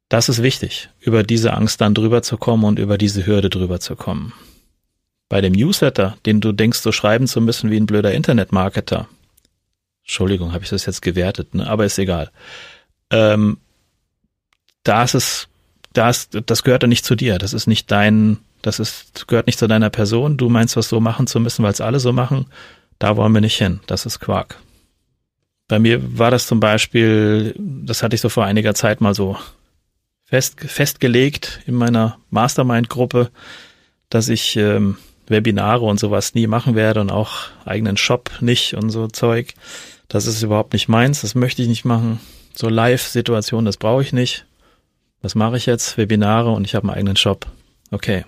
Das 0.09 0.27
ist 0.27 0.43
wichtig, 0.43 0.89
über 0.99 1.23
diese 1.23 1.53
Angst 1.53 1.79
dann 1.79 1.93
drüber 1.93 2.21
zu 2.21 2.37
kommen 2.37 2.65
und 2.65 2.79
über 2.79 2.97
diese 2.97 3.25
Hürde 3.25 3.49
drüber 3.49 3.79
zu 3.79 3.95
kommen. 3.95 4.33
Bei 5.29 5.39
dem 5.39 5.53
Newsletter, 5.53 6.17
den 6.25 6.41
du 6.41 6.51
denkst, 6.51 6.79
so 6.79 6.91
schreiben 6.91 7.27
zu 7.27 7.39
müssen 7.39 7.71
wie 7.71 7.77
ein 7.77 7.85
blöder 7.85 8.11
Internetmarketer, 8.11 9.07
Entschuldigung, 10.11 10.51
habe 10.51 10.65
ich 10.65 10.69
das 10.69 10.85
jetzt 10.85 11.01
gewertet, 11.01 11.55
ne? 11.55 11.69
aber 11.69 11.85
ist 11.85 11.97
egal. 11.97 12.31
Ähm, 13.11 13.59
da 14.83 15.03
ist 15.03 15.15
es, 15.15 15.47
das 15.93 16.27
gehört 16.63 16.83
ja 16.83 16.89
nicht 16.89 17.05
zu 17.05 17.15
dir. 17.15 17.37
Das 17.37 17.53
ist 17.53 17.65
nicht 17.65 17.89
dein, 17.91 18.39
das 18.61 18.81
ist, 18.81 19.29
gehört 19.29 19.47
nicht 19.47 19.57
zu 19.57 19.69
deiner 19.69 19.89
Person. 19.89 20.35
Du 20.35 20.49
meinst, 20.49 20.75
was 20.75 20.89
so 20.89 20.99
machen 20.99 21.27
zu 21.27 21.39
müssen, 21.39 21.63
weil 21.63 21.71
es 21.71 21.79
alle 21.79 22.01
so 22.01 22.11
machen. 22.11 22.47
Da 22.99 23.15
wollen 23.15 23.31
wir 23.31 23.39
nicht 23.39 23.57
hin. 23.57 23.79
Das 23.87 24.05
ist 24.05 24.19
Quark. 24.19 24.57
Bei 25.69 25.79
mir 25.79 26.19
war 26.19 26.29
das 26.29 26.45
zum 26.45 26.59
Beispiel, 26.59 27.55
das 27.57 28.03
hatte 28.03 28.15
ich 28.15 28.21
so 28.21 28.27
vor 28.27 28.43
einiger 28.43 28.73
Zeit 28.73 28.99
mal 28.99 29.15
so 29.15 29.37
fest, 30.25 30.59
festgelegt 30.59 31.61
in 31.67 31.75
meiner 31.75 32.17
Mastermind-Gruppe, 32.31 33.31
dass 34.09 34.27
ich 34.27 34.57
ähm, 34.57 34.97
Webinare 35.27 35.85
und 35.85 36.01
sowas 36.01 36.33
nie 36.35 36.47
machen 36.47 36.75
werde 36.75 36.99
und 36.99 37.11
auch 37.11 37.47
eigenen 37.63 37.95
Shop 37.95 38.29
nicht 38.41 38.73
und 38.73 38.89
so 38.89 39.07
Zeug. 39.07 39.53
Das 40.11 40.27
ist 40.27 40.43
überhaupt 40.43 40.73
nicht 40.73 40.89
meins, 40.89 41.21
das 41.21 41.35
möchte 41.35 41.61
ich 41.61 41.69
nicht 41.69 41.85
machen. 41.85 42.19
So 42.53 42.67
Live-Situationen, 42.67 43.65
das 43.65 43.77
brauche 43.77 44.01
ich 44.01 44.11
nicht. 44.11 44.45
Was 45.21 45.35
mache 45.35 45.55
ich 45.55 45.65
jetzt? 45.65 45.97
Webinare 45.97 46.51
und 46.51 46.65
ich 46.65 46.75
habe 46.75 46.89
einen 46.89 46.97
eigenen 46.97 47.15
Shop. 47.15 47.45
Okay. 47.91 48.25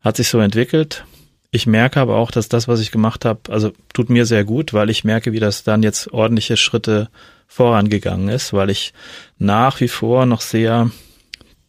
Hat 0.00 0.16
sich 0.16 0.28
so 0.28 0.38
entwickelt. 0.38 1.04
Ich 1.50 1.66
merke 1.66 2.00
aber 2.00 2.16
auch, 2.16 2.30
dass 2.30 2.48
das, 2.48 2.68
was 2.68 2.80
ich 2.80 2.90
gemacht 2.90 3.26
habe, 3.26 3.52
also 3.52 3.72
tut 3.92 4.08
mir 4.08 4.24
sehr 4.24 4.44
gut, 4.44 4.72
weil 4.72 4.88
ich 4.88 5.04
merke, 5.04 5.32
wie 5.32 5.40
das 5.40 5.62
dann 5.62 5.82
jetzt 5.82 6.10
ordentliche 6.10 6.56
Schritte 6.56 7.10
vorangegangen 7.48 8.30
ist, 8.30 8.54
weil 8.54 8.70
ich 8.70 8.94
nach 9.36 9.78
wie 9.80 9.88
vor 9.88 10.24
noch 10.24 10.40
sehr 10.40 10.90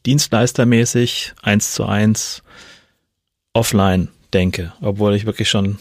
dienstleistermäßig 0.06 1.34
eins 1.42 1.74
zu 1.74 1.86
eins 1.86 2.42
offline 3.52 4.08
denke, 4.34 4.72
obwohl 4.80 5.14
ich 5.14 5.26
wirklich 5.26 5.50
schon 5.50 5.78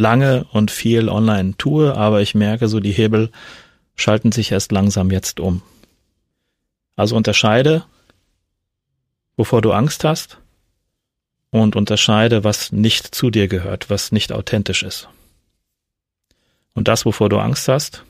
lange 0.00 0.46
und 0.50 0.70
viel 0.70 1.08
online 1.08 1.54
tue, 1.58 1.94
aber 1.94 2.22
ich 2.22 2.34
merke 2.34 2.66
so, 2.66 2.80
die 2.80 2.92
Hebel 2.92 3.30
schalten 3.94 4.32
sich 4.32 4.50
erst 4.50 4.72
langsam 4.72 5.10
jetzt 5.10 5.38
um. 5.38 5.62
Also 6.96 7.16
unterscheide, 7.16 7.84
wovor 9.36 9.60
du 9.60 9.72
Angst 9.72 10.02
hast 10.04 10.38
und 11.50 11.76
unterscheide, 11.76 12.44
was 12.44 12.72
nicht 12.72 13.14
zu 13.14 13.30
dir 13.30 13.46
gehört, 13.46 13.90
was 13.90 14.10
nicht 14.10 14.32
authentisch 14.32 14.82
ist. 14.82 15.08
Und 16.74 16.88
das, 16.88 17.04
wovor 17.04 17.28
du 17.28 17.38
Angst 17.38 17.68
hast, 17.68 18.04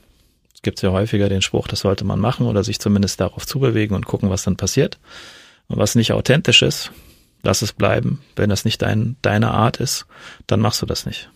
es 0.53 0.61
gibt 0.61 0.81
ja 0.81 0.91
häufiger 0.91 1.27
den 1.27 1.41
Spruch, 1.41 1.67
das 1.67 1.81
sollte 1.81 2.05
man 2.05 2.19
machen 2.19 2.47
oder 2.47 2.63
sich 2.63 2.79
zumindest 2.79 3.19
darauf 3.19 3.45
zubewegen 3.45 3.95
und 3.95 4.05
gucken, 4.05 4.29
was 4.29 4.43
dann 4.43 4.57
passiert. 4.57 4.97
Und 5.67 5.77
was 5.77 5.95
nicht 5.95 6.13
authentisch 6.13 6.61
ist, 6.61 6.91
lass 7.43 7.61
es 7.61 7.73
bleiben. 7.73 8.21
Wenn 8.35 8.49
das 8.49 8.63
nicht 8.63 8.81
dein, 8.81 9.17
deine 9.21 9.51
Art 9.51 9.77
ist, 9.77 10.05
dann 10.47 10.59
machst 10.59 10.81
du 10.81 10.85
das 10.85 11.05
nicht. 11.05 11.29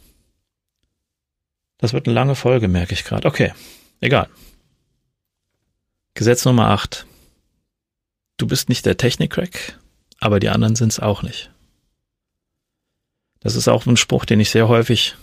Das 1.77 1.93
wird 1.93 2.07
eine 2.07 2.15
lange 2.15 2.35
Folge, 2.35 2.67
merke 2.67 2.93
ich 2.93 3.03
gerade. 3.03 3.27
Okay, 3.27 3.53
egal. 3.99 4.29
Gesetz 6.13 6.45
Nummer 6.45 6.69
8. 6.69 7.05
Du 8.37 8.47
bist 8.47 8.69
nicht 8.69 8.85
der 8.85 8.97
Technik-Crack, 8.97 9.79
aber 10.19 10.39
die 10.39 10.49
anderen 10.49 10.75
sind 10.75 10.91
es 10.91 10.99
auch 10.99 11.23
nicht. 11.23 11.51
Das 13.39 13.55
ist 13.55 13.67
auch 13.67 13.85
ein 13.85 13.97
Spruch, 13.97 14.25
den 14.25 14.39
ich 14.39 14.49
sehr 14.49 14.67
häufig 14.67 15.15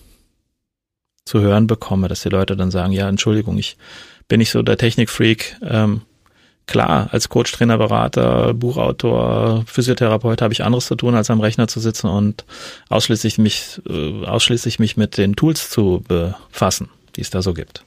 zu 1.24 1.40
hören 1.40 1.66
bekomme, 1.66 2.08
dass 2.08 2.22
die 2.22 2.28
Leute 2.28 2.56
dann 2.56 2.70
sagen, 2.70 2.92
ja, 2.92 3.08
Entschuldigung, 3.08 3.58
ich 3.58 3.76
bin 4.28 4.38
nicht 4.38 4.50
so 4.50 4.62
der 4.62 4.78
Technikfreak, 4.78 5.56
ähm, 5.62 6.02
Klar, 6.66 7.08
als 7.10 7.28
Coach, 7.28 7.52
Trainer, 7.52 7.76
Berater, 7.76 8.54
Buchautor, 8.54 9.64
Physiotherapeut 9.66 10.40
habe 10.40 10.52
ich 10.52 10.62
anderes 10.62 10.86
zu 10.86 10.94
tun, 10.94 11.14
als 11.14 11.28
am 11.28 11.40
Rechner 11.40 11.66
zu 11.68 11.80
sitzen 11.80 12.06
und 12.06 12.44
ausschließlich 12.88 13.38
mich, 13.38 13.80
äh, 13.88 14.24
ausschließlich 14.24 14.78
mich 14.78 14.96
mit 14.96 15.18
den 15.18 15.34
Tools 15.34 15.70
zu 15.70 16.04
befassen, 16.06 16.88
die 17.16 17.20
es 17.20 17.30
da 17.30 17.42
so 17.42 17.52
gibt. 17.52 17.84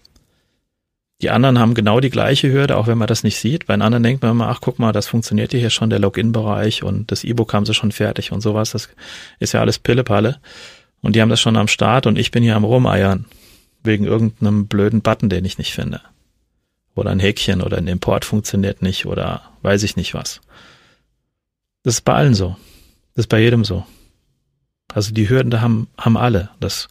Die 1.22 1.30
anderen 1.30 1.58
haben 1.60 1.74
genau 1.74 2.02
die 2.02 2.10
gleiche 2.10 2.52
Hürde, 2.52 2.76
auch 2.76 2.88
wenn 2.88 2.98
man 2.98 3.08
das 3.08 3.24
nicht 3.24 3.40
sieht. 3.40 3.68
Bei 3.68 3.76
den 3.76 3.82
anderen 3.82 4.04
denkt 4.04 4.22
man 4.22 4.32
immer, 4.32 4.50
ach 4.50 4.60
guck 4.60 4.78
mal, 4.80 4.92
das 4.92 5.08
funktioniert 5.08 5.52
hier 5.52 5.70
schon, 5.70 5.90
der 5.90 6.00
Login-Bereich 6.00 6.84
und 6.84 7.10
das 7.10 7.24
E-Book 7.24 7.54
haben 7.54 7.66
sie 7.66 7.74
schon 7.74 7.94
fertig 7.94 8.34
und 8.34 8.42
sowas. 8.42 8.72
Das 8.72 8.90
ist 9.40 9.54
ja 9.54 9.62
alles 9.62 9.80
Pillepalle. 9.80 10.40
Und 11.02 11.16
die 11.16 11.22
haben 11.22 11.30
das 11.30 11.40
schon 11.40 11.56
am 11.56 11.70
Start 11.70 12.06
und 12.06 12.18
ich 12.18 12.32
bin 12.32 12.44
hier 12.44 12.58
am 12.58 12.66
Rumeiern. 12.66 13.26
Wegen 13.84 14.04
irgendeinem 14.04 14.68
blöden 14.68 15.02
Button, 15.02 15.30
den 15.30 15.46
ich 15.46 15.58
nicht 15.58 15.74
finde 15.74 16.02
oder 16.96 17.12
ein 17.12 17.20
Häkchen 17.20 17.62
oder 17.62 17.78
ein 17.78 17.88
Import 17.88 18.26
funktioniert 18.26 18.82
nicht 18.82 19.06
oder 19.06 19.42
weiß 19.62 19.84
ich 19.84 19.96
nicht 19.96 20.14
was. 20.14 20.42
Das 21.84 21.96
ist 21.96 22.02
bei 22.02 22.14
allen 22.14 22.34
so. 22.34 22.56
Das 23.14 23.26
ist 23.26 23.30
bei 23.30 23.40
jedem 23.40 23.64
so. 23.64 23.86
Also 24.94 25.14
die 25.14 25.30
Hürden 25.30 25.52
da 25.52 25.62
haben, 25.62 25.88
haben 25.98 26.18
alle. 26.18 26.50
Das 26.60 26.88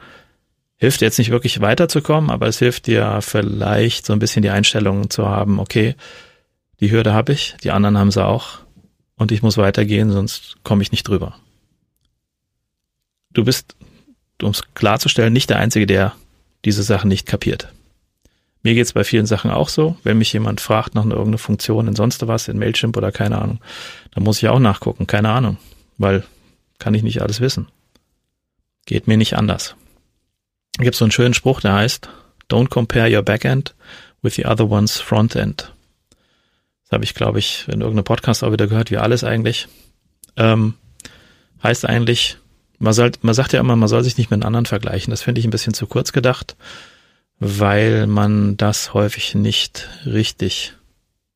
hilft 0.77 1.01
jetzt 1.01 1.19
nicht 1.19 1.31
wirklich 1.31 1.61
weiterzukommen, 1.61 2.31
aber 2.31 2.47
es 2.47 2.59
hilft 2.59 2.87
dir 2.87 3.21
vielleicht 3.23 4.07
so 4.07 4.13
ein 4.13 4.19
bisschen 4.19 4.43
die 4.43 4.51
Einstellung 4.51 5.11
zu 5.11 5.29
haben, 5.29 5.59
okay, 5.59 5.97
die 6.81 6.91
Hürde 6.91 7.13
habe 7.13 7.33
ich, 7.33 7.57
die 7.63 7.71
anderen 7.71 7.99
haben 7.99 8.11
sie 8.11 8.25
auch 8.25 8.59
und 9.17 9.33
ich 9.33 9.43
muss 9.43 9.57
weitergehen, 9.57 10.11
sonst 10.11 10.57
komme 10.65 10.83
ich 10.83 10.93
nicht 10.93 11.09
drüber. 11.09 11.37
Du 13.33 13.45
bist, 13.45 13.77
um 14.43 14.51
es 14.51 14.63
klarzustellen, 14.75 15.33
nicht 15.33 15.51
der 15.51 15.59
Einzige, 15.59 15.87
der 15.87 16.13
diese 16.65 16.83
Sachen 16.83 17.09
nicht 17.09 17.27
kapiert. 17.27 17.73
Mir 18.65 18.73
geht's 18.73 18.95
bei 18.95 19.05
vielen 19.05 19.27
Sachen 19.27 19.51
auch 19.51 19.69
so. 19.69 19.99
Wenn 20.05 20.17
mich 20.17 20.33
jemand 20.33 20.59
fragt 20.59 20.95
nach 20.95 21.05
irgendeiner 21.05 21.37
Funktion 21.37 21.87
in 21.87 21.95
sonst 21.95 22.27
was, 22.27 22.49
in 22.49 22.59
Mailchimp 22.59 22.97
oder 22.97 23.13
keine 23.13 23.39
Ahnung, 23.39 23.61
dann 24.13 24.25
muss 24.25 24.39
ich 24.39 24.49
auch 24.49 24.59
nachgucken. 24.59 25.07
Keine 25.07 25.29
Ahnung. 25.29 25.59
Weil 25.99 26.25
kann 26.79 26.95
ich 26.95 27.03
nicht 27.03 27.21
alles 27.21 27.43
wissen. 27.43 27.69
Geht 28.87 29.07
mir 29.07 29.19
nicht 29.19 29.37
anders. 29.37 29.77
Da 30.79 30.85
gibt's 30.85 30.99
so 30.99 31.05
einen 31.05 31.13
schönen 31.13 31.35
Spruch, 31.35 31.61
der 31.61 31.75
heißt, 31.75 32.09
don't 32.51 32.71
compare 32.71 33.15
your 33.15 33.23
backend 33.23 33.75
with 34.23 34.35
the 34.35 34.47
other 34.47 34.69
one's 34.71 34.99
frontend. 34.99 35.75
Das 36.85 36.93
habe 36.93 37.05
ich, 37.05 37.13
glaube 37.13 37.41
ich, 37.41 37.67
in 37.69 37.83
irgendeinem 37.83 38.05
Podcast 38.05 38.43
auch 38.43 38.53
wieder 38.53 38.67
gehört, 38.67 38.91
wie 38.91 38.97
alles 38.97 39.25
eigentlich. 39.25 39.69
Ähm, 40.39 40.73
heißt 41.63 41.87
eigentlich, 41.87 42.39
man, 42.79 42.95
soll, 42.95 43.13
man 43.21 43.35
sagt 43.35 43.53
ja 43.53 43.61
immer, 43.61 43.77
man 43.77 43.89
soll 43.91 44.03
sich 44.03 44.17
nicht 44.17 44.31
mit 44.31 44.43
anderen 44.43 44.65
vergleichen. 44.65 45.11
Das 45.11 45.21
finde 45.21 45.41
ich 45.41 45.47
ein 45.47 45.51
bisschen 45.51 45.75
zu 45.75 45.87
kurz 45.87 46.13
gedacht 46.13 46.57
weil 47.39 48.07
man 48.07 48.57
das 48.57 48.95
häufig 48.95 49.35
nicht 49.35 49.89
richtig 50.07 50.75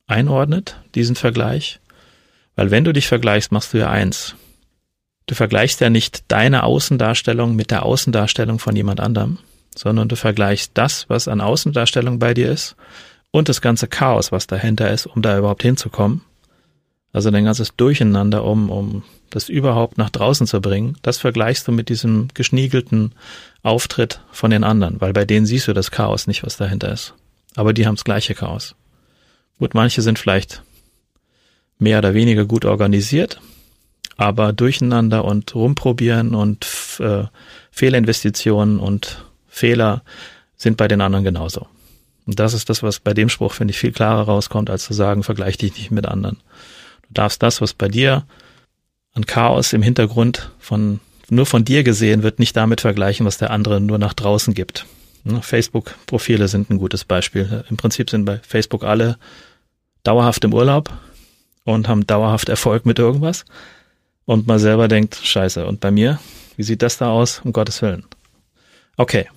einordnet, 0.07 0.81
diesen 0.95 1.15
Vergleich. 1.15 1.79
Weil 2.55 2.71
wenn 2.71 2.83
du 2.83 2.93
dich 2.93 3.07
vergleichst, 3.07 3.51
machst 3.51 3.73
du 3.73 3.77
ja 3.77 3.89
eins. 3.89 4.35
Du 5.27 5.35
vergleichst 5.35 5.79
ja 5.81 5.89
nicht 5.89 6.23
deine 6.29 6.63
Außendarstellung 6.63 7.55
mit 7.55 7.71
der 7.71 7.83
Außendarstellung 7.83 8.59
von 8.59 8.75
jemand 8.75 8.99
anderem, 8.99 9.37
sondern 9.75 10.09
du 10.09 10.15
vergleichst 10.15 10.71
das, 10.73 11.07
was 11.07 11.27
an 11.27 11.41
Außendarstellung 11.41 12.17
bei 12.17 12.33
dir 12.33 12.51
ist 12.51 12.75
und 13.31 13.47
das 13.47 13.61
ganze 13.61 13.87
Chaos, 13.87 14.31
was 14.31 14.47
dahinter 14.47 14.89
ist, 14.89 15.05
um 15.05 15.21
da 15.21 15.37
überhaupt 15.37 15.61
hinzukommen. 15.61 16.21
Also 17.11 17.31
dein 17.31 17.45
ganzes 17.45 17.75
Durcheinander, 17.75 18.43
um, 18.43 18.69
um 18.69 19.03
das 19.29 19.49
überhaupt 19.49 19.97
nach 19.97 20.09
draußen 20.09 20.47
zu 20.47 20.61
bringen, 20.61 20.97
das 21.01 21.17
vergleichst 21.17 21.67
du 21.67 21.71
mit 21.71 21.89
diesem 21.89 22.27
geschniegelten 22.33 23.13
Auftritt 23.63 24.21
von 24.31 24.51
den 24.51 24.63
anderen, 24.63 25.01
weil 25.01 25.13
bei 25.13 25.25
denen 25.25 25.45
siehst 25.45 25.67
du 25.67 25.73
das 25.73 25.91
Chaos 25.91 26.27
nicht, 26.27 26.43
was 26.43 26.57
dahinter 26.57 26.91
ist. 26.91 27.13
Aber 27.55 27.73
die 27.73 27.87
haben 27.87 27.95
das 27.95 28.03
gleiche 28.03 28.35
Chaos. 28.35 28.75
Gut, 29.57 29.73
manche 29.73 30.01
sind 30.01 30.19
vielleicht 30.19 30.63
mehr 31.79 31.99
oder 31.99 32.13
weniger 32.13 32.45
gut 32.45 32.65
organisiert, 32.65 33.39
aber 34.17 34.53
durcheinander 34.53 35.25
und 35.25 35.53
rumprobieren 35.55 36.35
und 36.35 36.67
äh, 36.99 37.23
Fehlinvestitionen 37.71 38.79
und 38.79 39.25
Fehler 39.47 40.03
sind 40.55 40.77
bei 40.77 40.87
den 40.87 41.01
anderen 41.01 41.23
genauso. 41.25 41.67
Und 42.25 42.39
das 42.39 42.53
ist 42.53 42.69
das, 42.69 42.83
was 42.83 42.99
bei 42.99 43.13
dem 43.13 43.29
Spruch, 43.29 43.53
finde 43.53 43.71
ich, 43.71 43.79
viel 43.79 43.91
klarer 43.91 44.23
rauskommt, 44.23 44.69
als 44.69 44.83
zu 44.83 44.93
sagen, 44.93 45.23
vergleich 45.23 45.57
dich 45.57 45.75
nicht 45.75 45.89
mit 45.89 46.05
anderen. 46.05 46.37
Du 47.09 47.13
darfst 47.15 47.43
das, 47.43 47.61
was 47.61 47.73
bei 47.73 47.87
dir 47.87 48.25
an 49.13 49.25
Chaos 49.25 49.73
im 49.73 49.81
Hintergrund 49.81 50.51
von 50.59 50.99
nur 51.31 51.45
von 51.45 51.63
dir 51.63 51.83
gesehen 51.83 52.23
wird, 52.23 52.39
nicht 52.39 52.55
damit 52.55 52.81
vergleichen, 52.81 53.25
was 53.25 53.37
der 53.37 53.51
andere 53.51 53.79
nur 53.79 53.97
nach 53.99 54.13
draußen 54.13 54.53
gibt. 54.53 54.85
Ne, 55.23 55.41
Facebook-Profile 55.41 56.47
sind 56.47 56.69
ein 56.69 56.77
gutes 56.77 57.05
Beispiel. 57.05 57.65
Im 57.69 57.77
Prinzip 57.77 58.09
sind 58.09 58.25
bei 58.25 58.39
Facebook 58.39 58.83
alle 58.83 59.17
dauerhaft 60.03 60.43
im 60.43 60.53
Urlaub 60.53 60.91
und 61.65 61.87
haben 61.87 62.07
dauerhaft 62.07 62.49
Erfolg 62.49 62.85
mit 62.85 62.99
irgendwas. 62.99 63.45
Und 64.25 64.47
man 64.47 64.59
selber 64.59 64.87
denkt, 64.87 65.15
scheiße, 65.15 65.65
und 65.65 65.79
bei 65.79 65.91
mir, 65.91 66.19
wie 66.55 66.63
sieht 66.63 66.81
das 66.81 66.97
da 66.97 67.09
aus? 67.09 67.41
Um 67.43 67.53
Gottes 67.53 67.81
Willen. 67.81 68.05
Okay. 68.97 69.27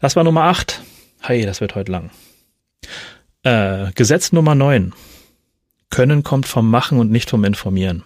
Das 0.00 0.16
war 0.16 0.24
Nummer 0.24 0.44
8. 0.44 0.80
Hey, 1.20 1.44
das 1.44 1.60
wird 1.60 1.74
heute 1.74 1.92
lang. 1.92 2.10
Äh, 3.42 3.92
Gesetz 3.92 4.32
Nummer 4.32 4.54
9. 4.54 4.92
Können 5.90 6.22
kommt 6.22 6.46
vom 6.46 6.70
Machen 6.70 6.98
und 6.98 7.10
nicht 7.10 7.30
vom 7.30 7.44
Informieren. 7.44 8.04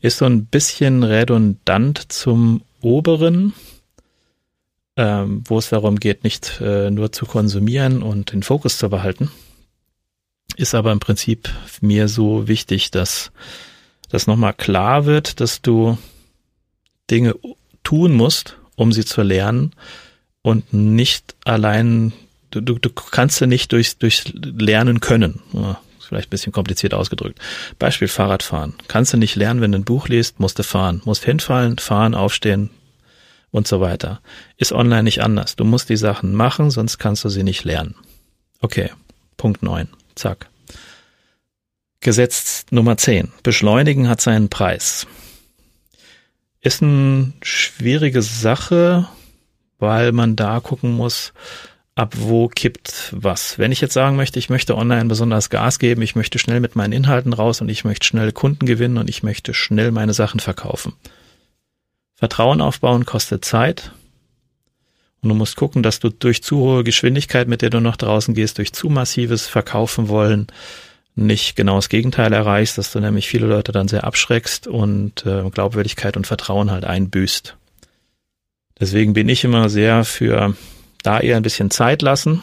Ist 0.00 0.18
so 0.18 0.24
ein 0.24 0.46
bisschen 0.46 1.02
redundant 1.02 2.10
zum 2.10 2.62
oberen, 2.80 3.52
ähm, 4.96 5.42
wo 5.46 5.58
es 5.58 5.68
darum 5.68 6.00
geht, 6.00 6.24
nicht 6.24 6.60
äh, 6.60 6.90
nur 6.90 7.12
zu 7.12 7.26
konsumieren 7.26 8.02
und 8.02 8.32
den 8.32 8.42
Fokus 8.42 8.78
zu 8.78 8.88
behalten. 8.88 9.30
Ist 10.56 10.74
aber 10.74 10.92
im 10.92 11.00
Prinzip 11.00 11.50
mir 11.80 12.08
so 12.08 12.48
wichtig, 12.48 12.90
dass 12.90 13.30
das 14.08 14.26
nochmal 14.26 14.54
klar 14.54 15.04
wird, 15.04 15.40
dass 15.40 15.62
du 15.62 15.98
Dinge 17.10 17.34
tun 17.84 18.14
musst, 18.14 18.56
um 18.76 18.92
sie 18.92 19.04
zu 19.04 19.22
lernen 19.22 19.72
und 20.42 20.72
nicht 20.72 21.34
allein, 21.44 22.12
du, 22.50 22.60
du, 22.60 22.78
du 22.78 22.90
kannst 22.90 23.38
sie 23.38 23.46
nicht 23.46 23.72
durchs, 23.72 23.98
durchs 23.98 24.24
Lernen 24.34 25.00
können. 25.00 25.40
Ja, 25.52 25.80
vielleicht 26.08 26.28
ein 26.28 26.30
bisschen 26.30 26.52
kompliziert 26.52 26.94
ausgedrückt. 26.94 27.38
Beispiel 27.78 28.08
Fahrradfahren. 28.08 28.74
Kannst 28.88 29.12
du 29.12 29.16
nicht 29.16 29.36
lernen, 29.36 29.60
wenn 29.60 29.72
du 29.72 29.78
ein 29.78 29.84
Buch 29.84 30.08
liest, 30.08 30.40
musst 30.40 30.58
du 30.58 30.62
fahren. 30.62 31.02
Musst 31.04 31.24
hinfallen, 31.24 31.78
fahren, 31.78 32.14
aufstehen 32.14 32.70
und 33.50 33.68
so 33.68 33.80
weiter. 33.80 34.20
Ist 34.56 34.72
online 34.72 35.04
nicht 35.04 35.22
anders. 35.22 35.56
Du 35.56 35.64
musst 35.64 35.88
die 35.88 35.96
Sachen 35.96 36.34
machen, 36.34 36.70
sonst 36.70 36.98
kannst 36.98 37.24
du 37.24 37.28
sie 37.28 37.42
nicht 37.42 37.64
lernen. 37.64 37.94
Okay, 38.60 38.90
Punkt 39.36 39.62
neun. 39.62 39.88
Zack. 40.14 40.48
Gesetz 42.00 42.64
Nummer 42.70 42.96
10. 42.96 43.32
Beschleunigen 43.42 44.08
hat 44.08 44.20
seinen 44.20 44.48
Preis. 44.48 45.06
Ist 46.60 46.82
eine 46.82 47.32
schwierige 47.42 48.22
Sache, 48.22 49.08
weil 49.78 50.12
man 50.12 50.36
da 50.36 50.60
gucken 50.60 50.92
muss, 50.92 51.32
ab 51.98 52.14
wo 52.16 52.48
kippt 52.48 53.12
was. 53.16 53.58
Wenn 53.58 53.72
ich 53.72 53.80
jetzt 53.80 53.92
sagen 53.92 54.14
möchte, 54.14 54.38
ich 54.38 54.50
möchte 54.50 54.76
online 54.76 55.06
besonders 55.06 55.50
Gas 55.50 55.80
geben, 55.80 56.00
ich 56.02 56.14
möchte 56.14 56.38
schnell 56.38 56.60
mit 56.60 56.76
meinen 56.76 56.92
Inhalten 56.92 57.32
raus 57.32 57.60
und 57.60 57.68
ich 57.68 57.84
möchte 57.84 58.06
schnell 58.06 58.30
Kunden 58.30 58.66
gewinnen 58.66 58.98
und 58.98 59.10
ich 59.10 59.24
möchte 59.24 59.52
schnell 59.52 59.90
meine 59.90 60.14
Sachen 60.14 60.38
verkaufen. 60.38 60.92
Vertrauen 62.14 62.60
aufbauen 62.60 63.04
kostet 63.04 63.44
Zeit. 63.44 63.92
Und 65.20 65.30
du 65.30 65.34
musst 65.34 65.56
gucken, 65.56 65.82
dass 65.82 65.98
du 65.98 66.10
durch 66.10 66.44
zu 66.44 66.58
hohe 66.58 66.84
Geschwindigkeit, 66.84 67.48
mit 67.48 67.62
der 67.62 67.70
du 67.70 67.80
nach 67.80 67.96
draußen 67.96 68.32
gehst, 68.32 68.58
durch 68.58 68.72
zu 68.72 68.88
massives 68.88 69.48
Verkaufen 69.48 70.08
wollen, 70.08 70.46
nicht 71.16 71.56
genau 71.56 71.74
das 71.76 71.88
Gegenteil 71.88 72.32
erreichst, 72.32 72.78
dass 72.78 72.92
du 72.92 73.00
nämlich 73.00 73.28
viele 73.28 73.48
Leute 73.48 73.72
dann 73.72 73.88
sehr 73.88 74.04
abschreckst 74.04 74.68
und 74.68 75.26
äh, 75.26 75.50
Glaubwürdigkeit 75.50 76.16
und 76.16 76.28
Vertrauen 76.28 76.70
halt 76.70 76.84
einbüßt. 76.84 77.56
Deswegen 78.78 79.14
bin 79.14 79.28
ich 79.28 79.42
immer 79.42 79.68
sehr 79.68 80.04
für 80.04 80.54
da 81.08 81.20
eher 81.20 81.38
ein 81.38 81.42
bisschen 81.42 81.70
Zeit 81.70 82.02
lassen. 82.02 82.42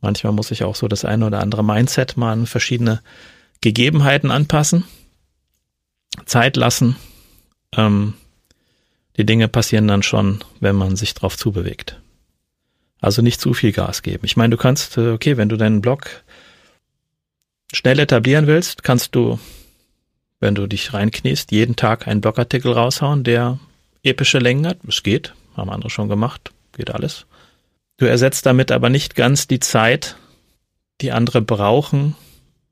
Manchmal 0.00 0.32
muss 0.32 0.50
ich 0.50 0.64
auch 0.64 0.74
so 0.74 0.88
das 0.88 1.04
eine 1.04 1.26
oder 1.26 1.40
andere 1.40 1.62
Mindset 1.62 2.16
mal 2.16 2.32
an 2.32 2.46
verschiedene 2.46 3.02
Gegebenheiten 3.60 4.30
anpassen. 4.30 4.84
Zeit 6.24 6.56
lassen. 6.56 6.96
Ähm, 7.76 8.14
die 9.18 9.26
Dinge 9.26 9.46
passieren 9.46 9.88
dann 9.88 10.02
schon, 10.02 10.42
wenn 10.58 10.74
man 10.74 10.96
sich 10.96 11.12
drauf 11.12 11.36
zubewegt. 11.36 12.00
Also 13.02 13.20
nicht 13.20 13.42
zu 13.42 13.52
viel 13.52 13.72
Gas 13.72 14.00
geben. 14.02 14.24
Ich 14.24 14.38
meine, 14.38 14.52
du 14.52 14.56
kannst, 14.56 14.96
äh, 14.96 15.10
okay, 15.10 15.36
wenn 15.36 15.50
du 15.50 15.58
deinen 15.58 15.82
Blog 15.82 16.22
schnell 17.74 17.98
etablieren 17.98 18.46
willst, 18.46 18.84
kannst 18.84 19.14
du, 19.14 19.38
wenn 20.40 20.54
du 20.54 20.66
dich 20.66 20.94
reinkniest, 20.94 21.52
jeden 21.52 21.76
Tag 21.76 22.08
einen 22.08 22.22
Blogartikel 22.22 22.72
raushauen, 22.72 23.22
der 23.22 23.58
epische 24.02 24.38
Längen 24.38 24.66
hat. 24.66 24.78
Es 24.88 25.02
geht, 25.02 25.34
haben 25.56 25.68
andere 25.68 25.90
schon 25.90 26.08
gemacht, 26.08 26.52
geht 26.74 26.90
alles. 26.90 27.26
Du 28.02 28.08
ersetzt 28.08 28.46
damit 28.46 28.72
aber 28.72 28.90
nicht 28.90 29.14
ganz 29.14 29.46
die 29.46 29.60
Zeit, 29.60 30.16
die 31.02 31.12
andere 31.12 31.40
brauchen, 31.40 32.16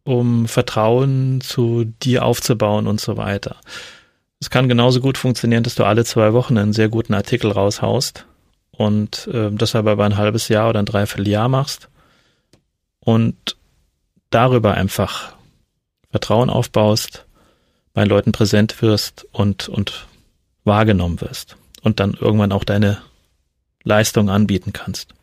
um 0.02 0.48
Vertrauen 0.48 1.40
zu 1.40 1.84
dir 1.84 2.24
aufzubauen 2.24 2.88
und 2.88 3.00
so 3.00 3.16
weiter. 3.16 3.54
Es 4.40 4.50
kann 4.50 4.68
genauso 4.68 5.00
gut 5.00 5.16
funktionieren, 5.16 5.62
dass 5.62 5.76
du 5.76 5.84
alle 5.84 6.04
zwei 6.04 6.32
Wochen 6.32 6.58
einen 6.58 6.72
sehr 6.72 6.88
guten 6.88 7.14
Artikel 7.14 7.52
raushaust 7.52 8.26
und 8.72 9.28
äh, 9.28 9.52
das 9.52 9.76
aber 9.76 9.92
über 9.92 10.04
ein 10.04 10.16
halbes 10.16 10.48
Jahr 10.48 10.68
oder 10.68 10.80
ein 10.80 10.86
Dreivierteljahr 10.86 11.48
machst 11.48 11.88
und 12.98 13.56
darüber 14.30 14.74
einfach 14.74 15.36
Vertrauen 16.10 16.50
aufbaust, 16.50 17.24
bei 17.92 18.02
Leuten 18.02 18.32
präsent 18.32 18.82
wirst 18.82 19.28
und, 19.30 19.68
und 19.68 20.08
wahrgenommen 20.64 21.20
wirst 21.20 21.56
und 21.82 22.00
dann 22.00 22.14
irgendwann 22.14 22.50
auch 22.50 22.64
deine 22.64 23.00
Leistung 23.84 24.28
anbieten 24.28 24.72
kannst. 24.72 25.14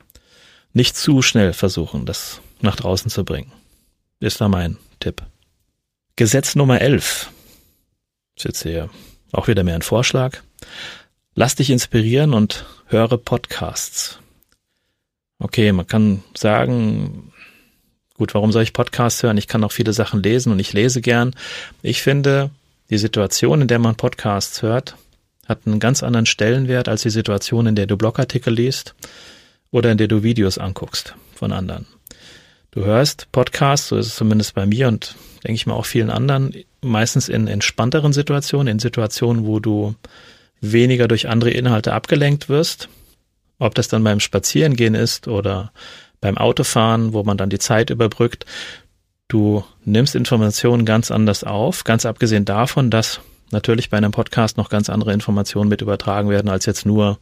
Nicht 0.78 0.96
zu 0.96 1.24
schnell 1.24 1.54
versuchen, 1.54 2.06
das 2.06 2.40
nach 2.62 2.76
draußen 2.76 3.10
zu 3.10 3.26
bringen. 3.26 3.52
Ist 4.20 4.42
da 4.42 4.48
mein 4.48 4.78
Tipp. 5.00 5.24
Gesetz 6.16 6.54
Nummer 6.54 6.80
11. 6.82 7.32
Ist 8.36 8.44
jetzt 8.44 8.62
hier 8.62 8.88
auch 9.32 9.48
wieder 9.48 9.63
mehr 9.63 9.74
ein 9.74 9.82
Vorschlag. 9.82 10.38
Lass 11.34 11.56
dich 11.56 11.72
inspirieren 11.72 12.36
und 12.36 12.68
höre 12.86 13.18
Podcasts. 13.18 14.20
Okay, 15.40 15.72
man 15.72 15.88
kann 15.88 16.24
sagen, 16.38 17.34
Gut, 18.13 18.36
warum 18.36 18.52
soll 18.52 18.62
ich 18.62 18.74
Podcasts 18.74 19.24
hören? 19.24 19.38
Ich 19.38 19.48
kann 19.48 19.63
auch 19.63 19.72
viele 19.72 19.94
Sachen 19.94 20.22
lesen 20.22 20.52
und 20.52 20.60
ich 20.60 20.74
lese 20.74 21.02
gern. 21.02 21.34
Ich 21.82 22.04
finde, 22.04 22.52
die 22.92 23.00
Situation, 23.00 23.63
in 23.63 23.68
der 23.68 23.80
man 23.80 23.96
Podcasts 23.96 24.62
hört, 24.62 24.96
hat 25.48 25.62
einen 25.66 25.80
ganz 25.80 26.04
anderen 26.04 26.28
Stellenwert 26.28 26.88
als 26.88 27.02
die 27.02 27.10
Situation, 27.10 27.66
in 27.66 27.76
der 27.76 27.88
du 27.88 27.98
Blogartikel 27.98 28.54
liest 28.54 28.94
oder 29.71 29.91
in 29.91 29.97
der 29.97 30.08
du 30.08 30.23
Videos 30.23 30.58
anguckst 30.58 31.15
von 31.36 31.51
anderen. 31.51 31.86
Du 32.71 32.86
hörst 32.86 33.32
Podcasts, 33.32 33.88
so 33.88 33.97
ist 33.97 34.08
es 34.08 34.15
zumindest 34.15 34.53
bei 34.53 34.65
mir 34.65 34.88
und 34.88 35.15
denke 35.43 35.56
ich 35.56 35.65
mal 35.65 35.73
auch 35.73 35.86
vielen 35.86 36.10
anderen, 36.10 36.53
meistens 36.82 37.30
in 37.30 37.47
entspannteren 37.47 38.13
Situationen, 38.13 38.67
in 38.67 38.80
Situationen, 38.80 39.45
wo 39.45 39.60
du 39.60 39.95
weniger 40.62 41.08
durch 41.08 41.27
andere 41.27 41.51
Inhalte 41.51 41.93
abgelenkt 41.93 42.49
wirst. 42.49 42.89
Ob 43.60 43.73
das 43.73 43.88
dann 43.88 44.03
beim 44.03 44.19
Spazierengehen 44.19 44.93
ist 44.93 45.27
oder 45.27 45.71
beim 46.21 46.38
Autofahren, 46.38 47.13
wo 47.13 47.23
man 47.23 47.38
dann 47.38 47.49
die 47.49 47.60
Zeit 47.60 47.89
überbrückt. 47.89 48.45
Du 49.27 49.63
nimmst 49.84 50.15
Informationen 50.15 50.86
ganz 50.86 51.12
anders 51.12 51.43
auf, 51.43 51.84
ganz 51.84 52.06
abgesehen 52.06 52.45
davon, 52.45 52.89
dass 52.89 53.19
natürlich 53.51 53.89
bei 53.89 53.97
einem 53.97 54.12
Podcast 54.12 54.58
noch 54.58 54.69
ganz 54.69 54.89
andere 54.89 55.13
Informationen 55.13 55.69
mit 55.69 55.82
übertragen 55.82 56.30
werden 56.30 56.49
als 56.49 56.65
jetzt 56.65 56.86
nur 56.86 57.19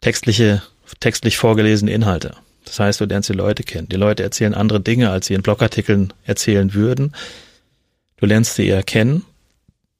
textliche, 0.00 0.62
textlich 0.98 1.38
vorgelesene 1.38 1.92
Inhalte. 1.92 2.34
Das 2.64 2.78
heißt, 2.80 3.00
du 3.00 3.04
lernst 3.04 3.28
die 3.28 3.34
Leute 3.34 3.62
kennen. 3.62 3.88
Die 3.88 3.96
Leute 3.96 4.22
erzählen 4.22 4.54
andere 4.54 4.80
Dinge, 4.80 5.10
als 5.10 5.26
sie 5.26 5.34
in 5.34 5.42
Blogartikeln 5.42 6.12
erzählen 6.24 6.74
würden. 6.74 7.14
Du 8.16 8.26
lernst 8.26 8.54
sie 8.54 8.66
eher 8.66 8.82
kennen. 8.82 9.24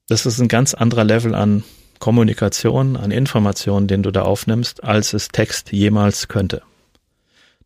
Das 0.09 0.27
ist 0.27 0.41
ein 0.41 0.49
ganz 0.49 0.75
anderer 0.75 1.05
Level 1.05 1.35
an 1.35 1.65
Kommunikation, 2.01 2.97
an 2.97 3.11
Informationen, 3.11 3.87
den 3.87 4.03
du 4.03 4.11
da 4.11 4.23
aufnimmst, 4.23 4.83
als 4.83 5.13
es 5.13 5.29
Text 5.29 5.73
jemals 5.73 6.29
könnte. 6.29 6.63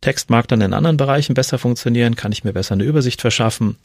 Text 0.00 0.28
mag 0.28 0.48
dann 0.48 0.60
in 0.60 0.74
anderen 0.74 0.96
Bereichen 0.96 1.34
besser 1.34 1.56
funktionieren, 1.56 2.16
kann 2.16 2.32
ich 2.32 2.44
mir 2.44 2.52
besser 2.52 2.74
eine 2.74 2.84
Übersicht 2.84 3.20
verschaffen, 3.20 3.78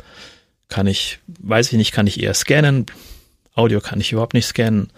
kann 0.67 0.87
ich, 0.87 1.19
weiß 1.27 1.71
ich 1.71 1.77
nicht, 1.77 1.91
kann 1.93 2.07
ich 2.07 2.21
eher 2.21 2.33
scannen, 2.33 2.87
Audio 3.53 3.79
kann 3.79 4.01
ich 4.01 4.11
überhaupt 4.11 4.33
nicht 4.33 4.47
scannen, 4.47 4.91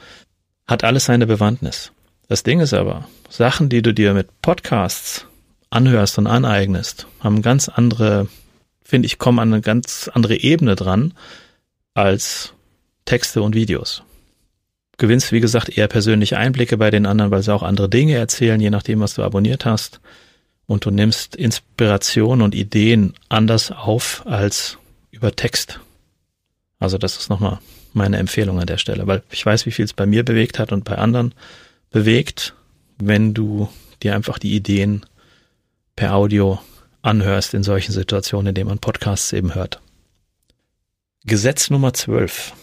hat 0.67 0.83
alles 0.83 1.05
seine 1.05 1.27
Bewandtnis. 1.27 1.91
Das 2.31 2.43
Ding 2.43 2.61
ist 2.61 2.73
aber, 2.73 3.09
Sachen, 3.29 3.67
die 3.67 3.81
du 3.81 3.93
dir 3.93 4.13
mit 4.13 4.41
Podcasts 4.41 5.25
anhörst 5.69 6.17
und 6.17 6.27
aneignest, 6.27 7.05
haben 7.19 7.41
ganz 7.41 7.67
andere, 7.67 8.29
finde 8.85 9.07
ich, 9.07 9.17
kommen 9.17 9.39
an 9.39 9.51
eine 9.51 9.61
ganz 9.61 10.09
andere 10.13 10.37
Ebene 10.37 10.77
dran 10.77 11.13
als 11.93 12.53
Texte 13.03 13.41
und 13.41 13.53
Videos. 13.53 14.03
Gewinnst, 14.97 15.33
wie 15.33 15.41
gesagt, 15.41 15.77
eher 15.77 15.89
persönliche 15.89 16.37
Einblicke 16.37 16.77
bei 16.77 16.89
den 16.89 17.05
anderen, 17.05 17.31
weil 17.31 17.43
sie 17.43 17.53
auch 17.53 17.63
andere 17.63 17.89
Dinge 17.89 18.15
erzählen, 18.15 18.61
je 18.61 18.69
nachdem, 18.69 19.01
was 19.01 19.15
du 19.15 19.23
abonniert 19.23 19.65
hast 19.65 19.99
und 20.67 20.85
du 20.85 20.89
nimmst 20.89 21.35
Inspiration 21.35 22.41
und 22.41 22.55
Ideen 22.55 23.13
anders 23.27 23.73
auf 23.73 24.23
als 24.25 24.77
über 25.09 25.35
Text. 25.35 25.81
Also 26.79 26.97
das 26.97 27.17
ist 27.17 27.29
nochmal 27.29 27.59
meine 27.91 28.15
Empfehlung 28.19 28.57
an 28.57 28.67
der 28.67 28.77
Stelle, 28.77 29.05
weil 29.05 29.21
ich 29.31 29.45
weiß, 29.45 29.65
wie 29.65 29.71
viel 29.71 29.83
es 29.83 29.91
bei 29.91 30.05
mir 30.05 30.23
bewegt 30.23 30.59
hat 30.59 30.71
und 30.71 30.85
bei 30.85 30.97
anderen 30.97 31.33
bewegt, 31.91 32.55
wenn 32.97 33.33
du 33.33 33.69
dir 34.01 34.15
einfach 34.15 34.39
die 34.39 34.55
Ideen 34.55 35.05
per 35.95 36.15
Audio 36.15 36.59
anhörst 37.01 37.53
in 37.53 37.63
solchen 37.63 37.91
Situationen, 37.91 38.47
in 38.47 38.55
denen 38.55 38.69
man 38.69 38.79
Podcasts 38.79 39.31
eben 39.33 39.53
hört. 39.53 39.81
Gesetz 41.23 41.69
Nummer 41.69 41.93
12. 41.93 42.53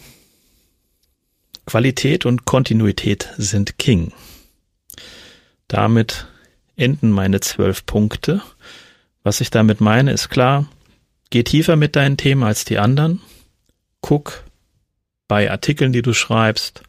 Qualität 1.65 2.25
und 2.25 2.45
Kontinuität 2.45 3.29
sind 3.37 3.77
King. 3.77 4.11
Damit 5.67 6.27
enden 6.75 7.11
meine 7.11 7.39
zwölf 7.41 7.85
Punkte. 7.85 8.41
Was 9.23 9.39
ich 9.39 9.51
damit 9.51 9.81
meine, 9.81 10.11
ist 10.11 10.29
klar, 10.29 10.67
geh 11.29 11.43
tiefer 11.43 11.75
mit 11.75 11.95
deinen 11.95 12.17
Themen 12.17 12.43
als 12.43 12.65
die 12.65 12.79
anderen. 12.79 13.21
Guck 14.01 14.43
bei 15.27 15.51
Artikeln, 15.51 15.93
die 15.93 16.01
du 16.01 16.13
schreibst. 16.13 16.81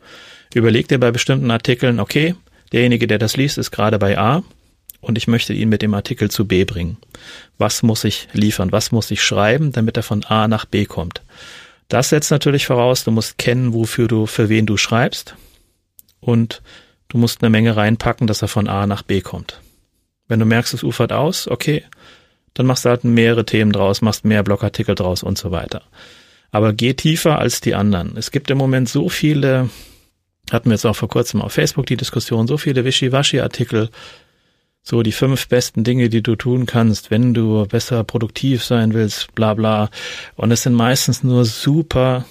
Überleg 0.55 0.89
dir 0.89 0.99
bei 0.99 1.11
bestimmten 1.11 1.51
Artikeln, 1.51 2.01
okay, 2.01 2.35
derjenige, 2.73 3.07
der 3.07 3.19
das 3.19 3.37
liest, 3.37 3.59
ist 3.59 3.71
gerade 3.71 3.99
bei 3.99 4.19
A 4.19 4.43
und 5.01 5.17
ich 5.17 5.29
möchte 5.29 5.53
ihn 5.53 5.69
mit 5.69 5.83
dem 5.83 5.95
Artikel 5.95 6.31
zu 6.31 6.47
B 6.47 6.65
bringen. 6.65 6.99
Was 7.59 7.83
muss 7.83 8.05
ich 8.05 8.29
liefern? 8.33 8.73
Was 8.73 8.93
muss 8.93 9.11
ich 9.11 9.23
schreiben, 9.23 9.73
damit 9.73 9.97
er 9.97 10.03
von 10.03 10.25
A 10.25 10.49
nach 10.49 10.65
B 10.65 10.85
kommt? 10.87 11.23
Das 11.89 12.11
setzt 12.11 12.31
natürlich 12.31 12.67
voraus, 12.67 13.05
du 13.05 13.11
musst 13.11 13.39
kennen, 13.39 13.73
wofür 13.73 14.07
du, 14.07 14.27
für 14.27 14.49
wen 14.49 14.67
du 14.67 14.77
schreibst 14.77 15.35
und 16.21 16.63
du 17.09 17.19
musst 17.19 17.43
eine 17.43 17.51
Menge 17.51 17.77
reinpacken, 17.77 18.27
dass 18.27 18.43
er 18.43 18.49
von 18.49 18.69
A 18.69 18.87
nach 18.87 19.03
B 19.03 19.21
kommt. 19.21 19.61
Wenn 20.29 20.39
du 20.39 20.47
merkst, 20.47 20.75
es 20.75 20.85
ufert 20.85 21.13
aus, 21.13 21.49
okay, 21.49 21.83
dann 22.55 22.67
machst 22.67 22.85
du 22.85 22.91
halt 22.91 23.05
mehrere 23.05 23.45
Themen 23.45 23.73
draus, 23.73 24.03
machst 24.03 24.25
mehr 24.25 24.43
Blogartikel 24.43 24.95
draus 24.95 25.23
und 25.23 25.39
so 25.39 25.51
weiter. 25.51 25.83
Aber 26.53 26.73
geh 26.73 26.95
tiefer 26.95 27.39
als 27.39 27.61
die 27.61 27.75
anderen. 27.75 28.17
Es 28.17 28.31
gibt 28.31 28.51
im 28.51 28.59
Moment 28.59 28.89
so 28.89 29.09
viele, 29.09 29.71
hatten 30.53 30.71
wir 30.71 30.75
jetzt 30.75 30.87
auch 30.87 30.97
vor 30.97 31.09
kurzem 31.09 31.43
auf 31.43 31.53
Facebook 31.53 31.87
die 31.87 31.97
Diskussion, 31.97 32.47
so 32.47 32.57
viele 32.59 32.85
Wischiwaschi-Artikel, 32.85 33.91
so 34.83 35.03
die 35.03 35.13
fünf 35.13 35.49
besten 35.49 35.85
Dinge, 35.85 36.09
die 36.09 36.23
du 36.23 36.37
tun 36.37 36.67
kannst, 36.67 37.11
wenn 37.11 37.35
du 37.35 37.67
besser 37.67 38.03
produktiv 38.05 38.65
sein 38.65 38.95
willst, 38.95 39.35
bla 39.35 39.55
bla. 39.55 39.91
Und 40.37 40.51
es 40.51 40.63
sind 40.63 40.75
meistens 40.75 41.23
nur 41.23 41.45
super 41.45 42.25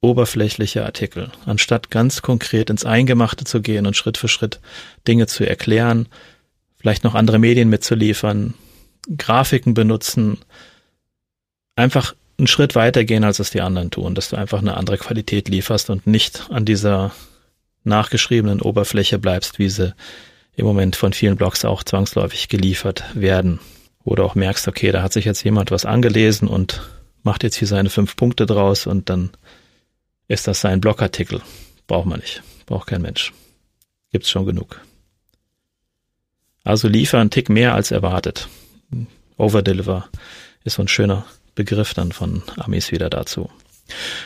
oberflächliche 0.00 0.84
Artikel, 0.84 1.32
anstatt 1.46 1.90
ganz 1.90 2.22
konkret 2.22 2.70
ins 2.70 2.84
Eingemachte 2.84 3.44
zu 3.44 3.60
gehen 3.60 3.86
und 3.86 3.96
Schritt 3.96 4.16
für 4.16 4.28
Schritt 4.28 4.60
Dinge 5.08 5.26
zu 5.26 5.48
erklären, 5.48 6.08
vielleicht 6.78 7.02
noch 7.02 7.14
andere 7.14 7.38
Medien 7.38 7.68
mitzuliefern, 7.68 8.54
Grafiken 9.16 9.74
benutzen, 9.74 10.38
einfach 11.74 12.14
einen 12.38 12.46
Schritt 12.46 12.74
weiter 12.74 13.04
gehen, 13.04 13.24
als 13.24 13.38
es 13.38 13.50
die 13.50 13.60
anderen 13.60 13.90
tun, 13.90 14.14
dass 14.14 14.30
du 14.30 14.36
einfach 14.36 14.58
eine 14.58 14.76
andere 14.76 14.98
Qualität 14.98 15.48
lieferst 15.48 15.90
und 15.90 16.06
nicht 16.06 16.46
an 16.50 16.64
dieser 16.64 17.12
nachgeschriebenen 17.84 18.60
Oberfläche 18.60 19.18
bleibst, 19.18 19.58
wie 19.58 19.68
sie 19.68 19.94
im 20.56 20.66
Moment 20.66 20.96
von 20.96 21.12
vielen 21.12 21.36
Blogs 21.36 21.64
auch 21.64 21.82
zwangsläufig 21.82 22.48
geliefert 22.48 23.04
werden. 23.14 23.60
Oder 24.04 24.24
auch 24.24 24.34
merkst, 24.34 24.68
okay, 24.68 24.92
da 24.92 25.02
hat 25.02 25.12
sich 25.12 25.24
jetzt 25.24 25.42
jemand 25.44 25.70
was 25.70 25.84
angelesen 25.84 26.48
und 26.48 26.82
macht 27.22 27.42
jetzt 27.42 27.56
hier 27.56 27.68
seine 27.68 27.90
fünf 27.90 28.16
Punkte 28.16 28.46
draus 28.46 28.86
und 28.86 29.10
dann 29.10 29.30
ist 30.28 30.46
das 30.46 30.60
sein 30.60 30.80
Blogartikel. 30.80 31.40
Braucht 31.86 32.06
man 32.06 32.20
nicht. 32.20 32.42
Braucht 32.66 32.88
kein 32.88 33.02
Mensch. 33.02 33.32
Gibt's 34.12 34.30
schon 34.30 34.46
genug. 34.46 34.80
Also 36.64 36.88
liefer 36.88 37.18
einen 37.18 37.30
Tick 37.30 37.48
mehr 37.48 37.74
als 37.74 37.90
erwartet. 37.90 38.48
Overdeliver 39.36 40.08
ist 40.64 40.74
so 40.74 40.82
ein 40.82 40.88
schöner 40.88 41.24
Begriff 41.56 41.94
dann 41.94 42.12
von 42.12 42.42
Amis 42.56 42.92
wieder 42.92 43.10
dazu. 43.10 43.50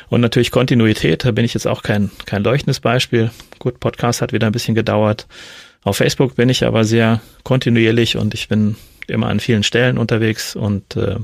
Und 0.08 0.20
natürlich 0.20 0.50
Kontinuität, 0.50 1.24
da 1.24 1.30
bin 1.30 1.44
ich 1.44 1.54
jetzt 1.54 1.66
auch 1.66 1.82
kein, 1.82 2.10
kein 2.26 2.44
leuchtendes 2.44 2.80
Beispiel. 2.80 3.30
Gut, 3.58 3.80
Podcast 3.80 4.20
hat 4.20 4.32
wieder 4.32 4.46
ein 4.46 4.52
bisschen 4.52 4.74
gedauert. 4.74 5.26
Auf 5.82 5.96
Facebook 5.96 6.36
bin 6.36 6.50
ich 6.50 6.64
aber 6.64 6.84
sehr 6.84 7.22
kontinuierlich 7.42 8.16
und 8.16 8.34
ich 8.34 8.48
bin 8.48 8.76
immer 9.06 9.28
an 9.28 9.40
vielen 9.40 9.62
Stellen 9.62 9.98
unterwegs 9.98 10.54
und 10.54 10.96
äh, 10.96 11.16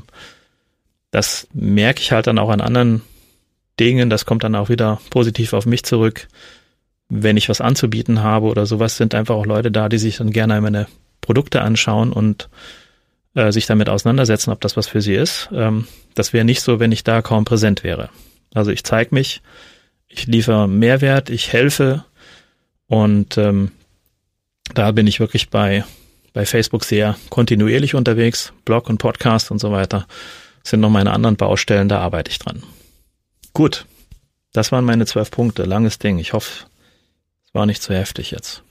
das 1.11 1.47
merke 1.53 2.01
ich 2.01 2.13
halt 2.13 2.27
dann 2.27 2.39
auch 2.39 2.51
an 2.51 2.61
anderen 2.61 3.03
Dingen. 3.79 4.11
Das 4.11 4.25
kommt 4.25 4.45
dann 4.45 4.55
auch 4.55 4.69
wieder 4.69 5.01
positiv 5.11 5.53
auf 5.53 5.67
mich 5.67 5.85
zurück. 5.85 6.29
Wenn 7.09 7.37
ich 7.37 7.49
was 7.49 7.61
anzubieten 7.61 8.23
habe 8.23 8.47
oder 8.47 8.67
sowas, 8.67 8.97
sind 8.97 9.15
einfach 9.15 9.35
auch 9.35 9.47
Leute 9.47 9.71
da, 9.71 9.89
die 9.89 9.99
sich 9.99 10.17
dann 10.17 10.31
gerne 10.31 10.61
meine 10.61 10.87
Produkte 11.21 11.63
anschauen 11.63 12.13
und 12.13 12.49
äh, 13.37 13.53
sich 13.53 13.67
damit 13.67 13.89
auseinandersetzen, 13.89 14.51
ob 14.51 14.61
das 14.61 14.77
was 14.77 14.89
für 14.89 15.03
sie 15.03 15.15
ist. 15.15 15.49
Ähm, 15.53 15.87
das 16.15 16.33
wäre 16.33 16.45
nicht 16.45 16.63
so, 16.63 16.81
wenn 16.81 16.91
ich 16.91 17.05
da 17.05 17.23
kaum 17.23 17.45
präsent 17.45 17.85
wäre. 17.85 18.09
Also 18.55 18.71
ich 18.71 18.83
zeige 18.83 19.15
mich, 19.15 19.43
ich 20.09 20.27
liefere 20.27 20.67
Mehrwert, 20.67 21.31
ich 21.31 21.53
helfe 21.53 22.05
und 22.87 23.37
ähm, 23.37 23.73
da 24.75 24.91
bin 24.93 25.07
ich 25.07 25.21
wirklich 25.21 25.51
bei, 25.51 25.85
bei 26.33 26.47
Facebook 26.47 26.85
sehr 26.85 27.17
kontinuierlich 27.29 27.95
unterwegs. 27.95 28.53
Blog 28.65 28.89
und 28.89 28.99
Podcast 28.99 29.51
und 29.51 29.59
so 29.59 29.71
weiter 29.71 30.07
sind 30.65 30.81
noch 30.81 30.91
meine 30.91 31.13
anderen 31.13 31.37
Baustellen, 31.37 31.89
da 31.89 32.01
arbeite 32.01 32.31
ich 32.31 32.39
dran. 32.39 32.63
Gut, 33.53 33.85
das 34.53 34.73
waren 34.73 34.85
meine 34.85 35.07
zwölf 35.07 35.31
Punkte. 35.31 35.65
Langes 35.65 35.99
Ding. 35.99 36.19
Ich 36.19 36.33
hoffe, 36.33 36.65
es 37.47 37.55
war 37.55 37.67
nicht 37.67 37.83
zu 37.83 37.95
heftig 37.95 38.31
jetzt. 38.31 38.63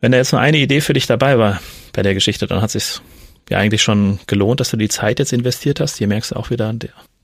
Wenn 0.00 0.12
da 0.12 0.18
jetzt 0.18 0.32
nur 0.32 0.40
eine 0.40 0.58
Idee 0.58 0.80
für 0.80 0.94
dich 0.94 1.06
dabei 1.06 1.38
war 1.38 1.60
bei 1.92 2.02
der 2.02 2.14
Geschichte, 2.14 2.46
dann 2.46 2.62
hat 2.62 2.74
es 2.74 2.94
sich 2.94 3.02
ja 3.48 3.58
eigentlich 3.58 3.82
schon 3.82 4.18
gelohnt, 4.26 4.60
dass 4.60 4.70
du 4.70 4.76
die 4.76 4.88
Zeit 4.88 5.18
jetzt 5.18 5.32
investiert 5.32 5.80
hast. 5.80 5.96
Hier 5.96 6.08
merkst 6.08 6.32
du 6.32 6.36
auch 6.36 6.50
wieder, 6.50 6.74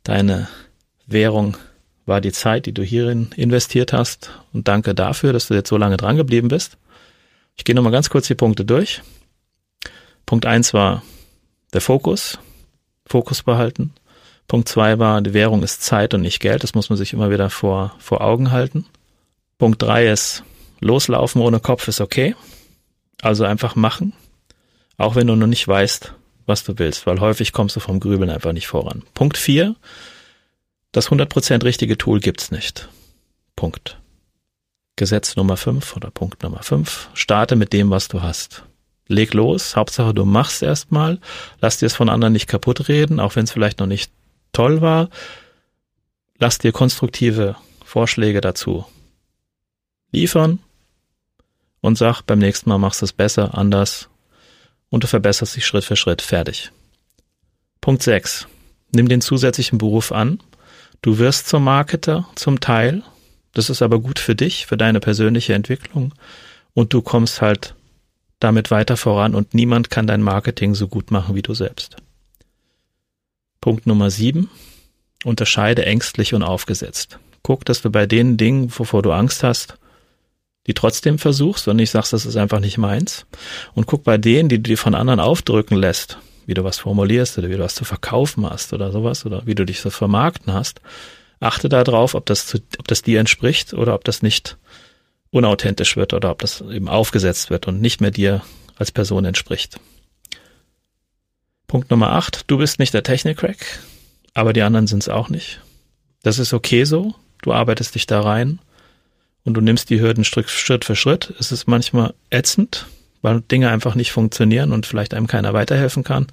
deine 0.02 0.48
Währung 1.06 1.56
war 2.06 2.20
die 2.20 2.32
Zeit, 2.32 2.66
die 2.66 2.72
du 2.72 2.82
hierin 2.82 3.30
investiert 3.36 3.92
hast. 3.92 4.30
Und 4.52 4.68
danke 4.68 4.94
dafür, 4.94 5.32
dass 5.32 5.48
du 5.48 5.54
jetzt 5.54 5.68
so 5.68 5.76
lange 5.76 5.96
dran 5.96 6.16
geblieben 6.16 6.48
bist. 6.48 6.76
Ich 7.56 7.64
gehe 7.64 7.74
nochmal 7.74 7.92
ganz 7.92 8.10
kurz 8.10 8.26
die 8.26 8.34
Punkte 8.34 8.64
durch. 8.64 9.02
Punkt 10.26 10.46
eins 10.46 10.74
war 10.74 11.02
der 11.72 11.80
Fokus, 11.80 12.38
Fokus 13.06 13.42
behalten. 13.42 13.92
Punkt 14.48 14.68
zwei 14.68 14.98
war, 14.98 15.22
die 15.22 15.34
Währung 15.34 15.62
ist 15.62 15.82
Zeit 15.82 16.14
und 16.14 16.22
nicht 16.22 16.40
Geld. 16.40 16.62
Das 16.62 16.74
muss 16.74 16.90
man 16.90 16.98
sich 16.98 17.12
immer 17.12 17.30
wieder 17.30 17.50
vor, 17.50 17.94
vor 17.98 18.20
Augen 18.20 18.50
halten. 18.50 18.86
Punkt 19.58 19.80
drei 19.80 20.08
ist, 20.08 20.42
loslaufen 20.80 21.40
ohne 21.40 21.60
Kopf 21.60 21.88
ist 21.88 22.00
okay. 22.00 22.34
Also 23.22 23.44
einfach 23.44 23.76
machen. 23.76 24.12
Auch 24.96 25.16
wenn 25.16 25.26
du 25.26 25.34
noch 25.34 25.46
nicht 25.46 25.66
weißt, 25.66 26.14
was 26.46 26.64
du 26.64 26.78
willst, 26.78 27.06
weil 27.06 27.20
häufig 27.20 27.52
kommst 27.52 27.76
du 27.76 27.80
vom 27.80 28.00
Grübeln 28.00 28.30
einfach 28.30 28.52
nicht 28.52 28.66
voran. 28.66 29.02
Punkt 29.14 29.36
vier, 29.36 29.76
das 30.92 31.10
100% 31.10 31.64
richtige 31.64 31.98
Tool 31.98 32.20
gibt's 32.20 32.50
nicht. 32.50 32.88
Punkt. 33.56 33.98
Gesetz 34.96 35.34
Nummer 35.36 35.56
5 35.56 35.96
oder 35.96 36.10
Punkt 36.10 36.42
Nummer 36.42 36.62
5. 36.62 37.10
Starte 37.14 37.56
mit 37.56 37.72
dem, 37.72 37.90
was 37.90 38.08
du 38.08 38.22
hast. 38.22 38.64
Leg 39.08 39.34
los. 39.34 39.74
Hauptsache, 39.74 40.14
du 40.14 40.24
machst 40.24 40.62
erstmal. 40.62 41.18
Lass 41.60 41.78
dir 41.78 41.86
es 41.86 41.96
von 41.96 42.08
anderen 42.08 42.32
nicht 42.32 42.46
kaputt 42.46 42.88
reden, 42.88 43.20
auch 43.20 43.34
wenn 43.36 43.44
es 43.44 43.52
vielleicht 43.52 43.80
noch 43.80 43.86
nicht 43.86 44.12
toll 44.52 44.80
war. 44.80 45.08
Lass 46.38 46.58
dir 46.58 46.72
konstruktive 46.72 47.56
Vorschläge 47.84 48.40
dazu 48.40 48.86
liefern 50.12 50.60
und 51.80 51.98
sag, 51.98 52.22
beim 52.22 52.38
nächsten 52.38 52.70
Mal 52.70 52.78
machst 52.78 53.02
du 53.02 53.04
es 53.04 53.12
besser, 53.12 53.58
anders 53.58 54.08
und 54.94 55.02
du 55.02 55.08
verbesserst 55.08 55.56
dich 55.56 55.66
Schritt 55.66 55.82
für 55.82 55.96
Schritt. 55.96 56.22
Fertig. 56.22 56.70
Punkt 57.80 58.04
6. 58.04 58.46
Nimm 58.92 59.08
den 59.08 59.20
zusätzlichen 59.20 59.76
Beruf 59.76 60.12
an. 60.12 60.38
Du 61.02 61.18
wirst 61.18 61.48
zum 61.48 61.64
Marketer 61.64 62.28
zum 62.36 62.60
Teil, 62.60 63.02
das 63.54 63.70
ist 63.70 63.82
aber 63.82 63.98
gut 63.98 64.20
für 64.20 64.36
dich, 64.36 64.66
für 64.66 64.76
deine 64.76 65.00
persönliche 65.00 65.52
Entwicklung 65.52 66.14
und 66.74 66.92
du 66.92 67.02
kommst 67.02 67.42
halt 67.42 67.74
damit 68.38 68.70
weiter 68.70 68.96
voran 68.96 69.34
und 69.34 69.52
niemand 69.52 69.90
kann 69.90 70.06
dein 70.06 70.22
Marketing 70.22 70.76
so 70.76 70.86
gut 70.86 71.10
machen 71.10 71.34
wie 71.34 71.42
du 71.42 71.54
selbst. 71.54 71.96
Punkt 73.60 73.88
Nummer 73.88 74.10
sieben. 74.10 74.48
Unterscheide 75.24 75.86
ängstlich 75.86 76.34
und 76.34 76.44
aufgesetzt. 76.44 77.18
Guck, 77.42 77.64
dass 77.64 77.82
du 77.82 77.90
bei 77.90 78.06
den 78.06 78.36
Dingen, 78.36 78.72
wovor 78.78 79.02
du 79.02 79.10
Angst 79.10 79.42
hast, 79.42 79.76
die 80.66 80.74
trotzdem 80.74 81.18
versuchst 81.18 81.68
und 81.68 81.76
nicht 81.76 81.90
sagst, 81.90 82.12
das 82.12 82.26
ist 82.26 82.36
einfach 82.36 82.60
nicht 82.60 82.78
meins. 82.78 83.26
Und 83.74 83.86
guck 83.86 84.02
bei 84.04 84.16
denen, 84.16 84.48
die 84.48 84.56
du 84.56 84.62
dir 84.62 84.78
von 84.78 84.94
anderen 84.94 85.20
aufdrücken 85.20 85.76
lässt, 85.76 86.18
wie 86.46 86.54
du 86.54 86.64
was 86.64 86.78
formulierst 86.78 87.38
oder 87.38 87.50
wie 87.50 87.56
du 87.56 87.60
was 87.60 87.74
zu 87.74 87.84
verkaufen 87.84 88.48
hast 88.48 88.72
oder 88.72 88.90
sowas 88.90 89.26
oder 89.26 89.46
wie 89.46 89.54
du 89.54 89.64
dich 89.64 89.80
so 89.80 89.90
vermarkten 89.90 90.52
hast, 90.52 90.80
achte 91.40 91.68
darauf, 91.68 92.14
ob 92.14 92.26
das, 92.26 92.46
zu, 92.46 92.58
ob 92.78 92.88
das 92.88 93.02
dir 93.02 93.20
entspricht 93.20 93.74
oder 93.74 93.94
ob 93.94 94.04
das 94.04 94.22
nicht 94.22 94.56
unauthentisch 95.30 95.96
wird 95.96 96.14
oder 96.14 96.30
ob 96.30 96.38
das 96.38 96.60
eben 96.60 96.88
aufgesetzt 96.88 97.50
wird 97.50 97.66
und 97.66 97.80
nicht 97.80 98.00
mehr 98.00 98.10
dir 98.10 98.42
als 98.76 98.92
Person 98.92 99.24
entspricht. 99.24 99.78
Punkt 101.66 101.90
Nummer 101.90 102.12
acht, 102.12 102.50
du 102.50 102.58
bist 102.58 102.78
nicht 102.78 102.94
der 102.94 103.02
Technik-Crack, 103.02 103.80
aber 104.32 104.52
die 104.52 104.62
anderen 104.62 104.86
sind 104.86 105.02
es 105.02 105.08
auch 105.08 105.28
nicht. 105.28 105.60
Das 106.22 106.38
ist 106.38 106.54
okay 106.54 106.84
so, 106.84 107.14
du 107.42 107.52
arbeitest 107.52 107.94
dich 107.94 108.06
da 108.06 108.20
rein 108.20 108.60
und 109.44 109.54
du 109.54 109.60
nimmst 109.60 109.90
die 109.90 110.00
Hürden 110.00 110.24
Schritt 110.24 110.84
für 110.84 110.96
Schritt. 110.96 111.34
Es 111.38 111.52
ist 111.52 111.66
manchmal 111.66 112.14
ätzend, 112.30 112.86
weil 113.22 113.40
Dinge 113.40 113.70
einfach 113.70 113.94
nicht 113.94 114.12
funktionieren 114.12 114.72
und 114.72 114.86
vielleicht 114.86 115.14
einem 115.14 115.26
keiner 115.26 115.52
weiterhelfen 115.52 116.04
kann, 116.04 116.26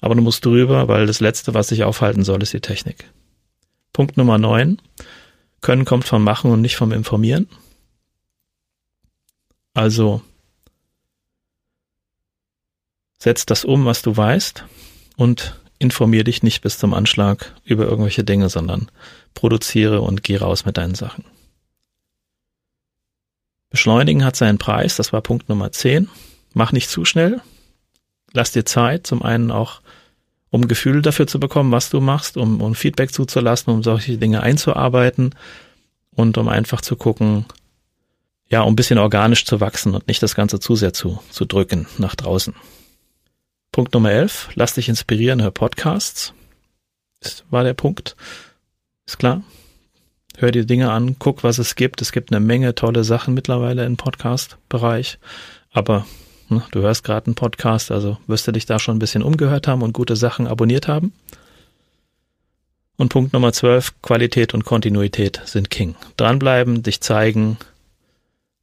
aber 0.00 0.14
du 0.14 0.22
musst 0.22 0.44
drüber, 0.44 0.88
weil 0.88 1.06
das 1.06 1.20
Letzte, 1.20 1.54
was 1.54 1.68
dich 1.68 1.84
aufhalten 1.84 2.24
soll, 2.24 2.42
ist 2.42 2.52
die 2.52 2.60
Technik. 2.60 3.10
Punkt 3.92 4.16
Nummer 4.16 4.38
neun. 4.38 4.80
Können 5.62 5.84
kommt 5.84 6.04
vom 6.04 6.22
Machen 6.22 6.50
und 6.50 6.60
nicht 6.60 6.76
vom 6.76 6.92
Informieren. 6.92 7.48
Also 9.74 10.22
setz 13.18 13.46
das 13.46 13.64
um, 13.64 13.84
was 13.84 14.02
du 14.02 14.16
weißt 14.16 14.64
und 15.16 15.58
informier 15.78 16.24
dich 16.24 16.42
nicht 16.42 16.62
bis 16.62 16.78
zum 16.78 16.94
Anschlag 16.94 17.54
über 17.64 17.84
irgendwelche 17.84 18.24
Dinge, 18.24 18.48
sondern 18.48 18.90
produziere 19.34 20.00
und 20.00 20.22
geh 20.22 20.36
raus 20.36 20.64
mit 20.64 20.76
deinen 20.76 20.94
Sachen. 20.94 21.24
Beschleunigen 23.70 24.24
hat 24.24 24.36
seinen 24.36 24.58
Preis, 24.58 24.96
das 24.96 25.12
war 25.12 25.20
Punkt 25.20 25.48
Nummer 25.48 25.72
10. 25.72 26.08
Mach 26.54 26.72
nicht 26.72 26.88
zu 26.88 27.04
schnell. 27.04 27.40
Lass 28.32 28.52
dir 28.52 28.64
Zeit, 28.64 29.06
zum 29.06 29.22
einen 29.22 29.50
auch, 29.50 29.80
um 30.50 30.68
Gefühl 30.68 31.02
dafür 31.02 31.26
zu 31.26 31.40
bekommen, 31.40 31.72
was 31.72 31.90
du 31.90 32.00
machst, 32.00 32.36
um, 32.36 32.60
um 32.60 32.74
Feedback 32.74 33.12
zuzulassen, 33.12 33.72
um 33.72 33.82
solche 33.82 34.18
Dinge 34.18 34.42
einzuarbeiten 34.42 35.34
und 36.10 36.38
um 36.38 36.48
einfach 36.48 36.80
zu 36.80 36.96
gucken, 36.96 37.44
ja, 38.48 38.62
um 38.62 38.72
ein 38.72 38.76
bisschen 38.76 38.98
organisch 38.98 39.44
zu 39.44 39.60
wachsen 39.60 39.94
und 39.94 40.06
nicht 40.06 40.22
das 40.22 40.34
Ganze 40.34 40.60
zu 40.60 40.76
sehr 40.76 40.92
zu, 40.92 41.20
zu 41.30 41.44
drücken 41.44 41.86
nach 41.98 42.14
draußen. 42.14 42.54
Punkt 43.72 43.92
Nummer 43.92 44.12
11, 44.12 44.50
lass 44.54 44.74
dich 44.74 44.88
inspirieren, 44.88 45.42
hör 45.42 45.50
Podcasts. 45.50 46.32
Das 47.20 47.44
war 47.50 47.64
der 47.64 47.74
Punkt. 47.74 48.16
Ist 49.06 49.18
klar? 49.18 49.42
Hör 50.38 50.50
dir 50.52 50.66
Dinge 50.66 50.90
an, 50.90 51.16
guck, 51.18 51.44
was 51.44 51.56
es 51.56 51.76
gibt. 51.76 52.02
Es 52.02 52.12
gibt 52.12 52.30
eine 52.30 52.44
Menge 52.44 52.74
tolle 52.74 53.04
Sachen 53.04 53.32
mittlerweile 53.32 53.86
im 53.86 53.96
Podcast-Bereich. 53.96 55.18
Aber 55.72 56.06
ne, 56.50 56.62
du 56.72 56.82
hörst 56.82 57.04
gerade 57.04 57.26
einen 57.26 57.34
Podcast, 57.34 57.90
also 57.90 58.18
wirst 58.26 58.46
du 58.46 58.52
dich 58.52 58.66
da 58.66 58.78
schon 58.78 58.96
ein 58.96 58.98
bisschen 58.98 59.22
umgehört 59.22 59.66
haben 59.66 59.80
und 59.80 59.94
gute 59.94 60.14
Sachen 60.14 60.46
abonniert 60.46 60.88
haben. 60.88 61.14
Und 62.98 63.08
Punkt 63.08 63.32
Nummer 63.32 63.54
12, 63.54 64.02
Qualität 64.02 64.52
und 64.52 64.66
Kontinuität 64.66 65.40
sind 65.46 65.70
King. 65.70 65.94
Dranbleiben, 66.18 66.82
dich 66.82 67.00
zeigen, 67.00 67.56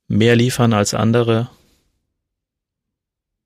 mehr 0.07 0.35
liefern 0.35 0.73
als 0.73 0.93
andere. 0.93 1.49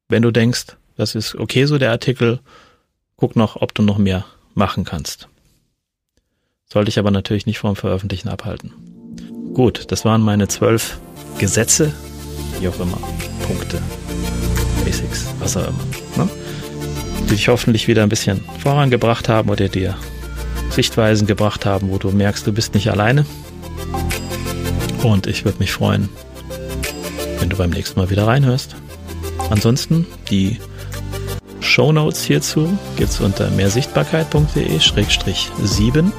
Wenn 0.09 0.21
du 0.21 0.31
denkst, 0.31 0.75
das 0.97 1.15
ist 1.15 1.35
okay 1.35 1.63
so 1.63 1.77
der 1.77 1.91
Artikel, 1.91 2.39
guck 3.15 3.37
noch, 3.37 3.55
ob 3.55 3.73
du 3.73 3.83
noch 3.83 3.97
mehr 3.97 4.25
machen 4.53 4.83
kannst. 4.83 5.29
Sollte 6.71 6.89
ich 6.89 6.99
aber 6.99 7.09
natürlich 7.11 7.45
nicht 7.45 7.59
vom 7.59 7.77
Veröffentlichen 7.77 8.27
abhalten. 8.27 8.73
Gut, 9.53 9.89
das 9.89 10.03
waren 10.03 10.21
meine 10.21 10.49
zwölf 10.49 10.99
Gesetze, 11.37 11.93
wie 12.59 12.67
auch 12.67 12.77
immer, 12.81 12.99
Punkte, 13.47 13.81
Basics, 14.83 15.27
was 15.39 15.55
auch 15.55 15.65
immer, 15.67 15.85
ne? 16.17 16.27
die 17.23 17.35
dich 17.35 17.47
hoffentlich 17.47 17.87
wieder 17.87 18.03
ein 18.03 18.09
bisschen 18.09 18.43
vorangebracht 18.59 19.29
haben 19.29 19.49
oder 19.49 19.69
dir 19.69 19.95
Sichtweisen 20.69 21.25
gebracht 21.25 21.65
haben, 21.65 21.89
wo 21.89 21.99
du 21.99 22.11
merkst, 22.11 22.45
du 22.45 22.51
bist 22.51 22.73
nicht 22.73 22.91
alleine. 22.91 23.25
Und 25.03 25.25
ich 25.25 25.45
würde 25.45 25.59
mich 25.59 25.71
freuen, 25.71 26.09
wenn 27.39 27.49
du 27.49 27.55
beim 27.55 27.69
nächsten 27.69 27.97
Mal 27.97 28.09
wieder 28.09 28.27
reinhörst. 28.27 28.75
Ansonsten, 29.49 30.05
die 30.29 30.59
Show 31.61 31.93
Notes 31.93 32.25
hierzu 32.25 32.77
gibt's 32.97 33.21
unter 33.21 33.49
mehrsichtbarkeit.de-7. 33.51 36.11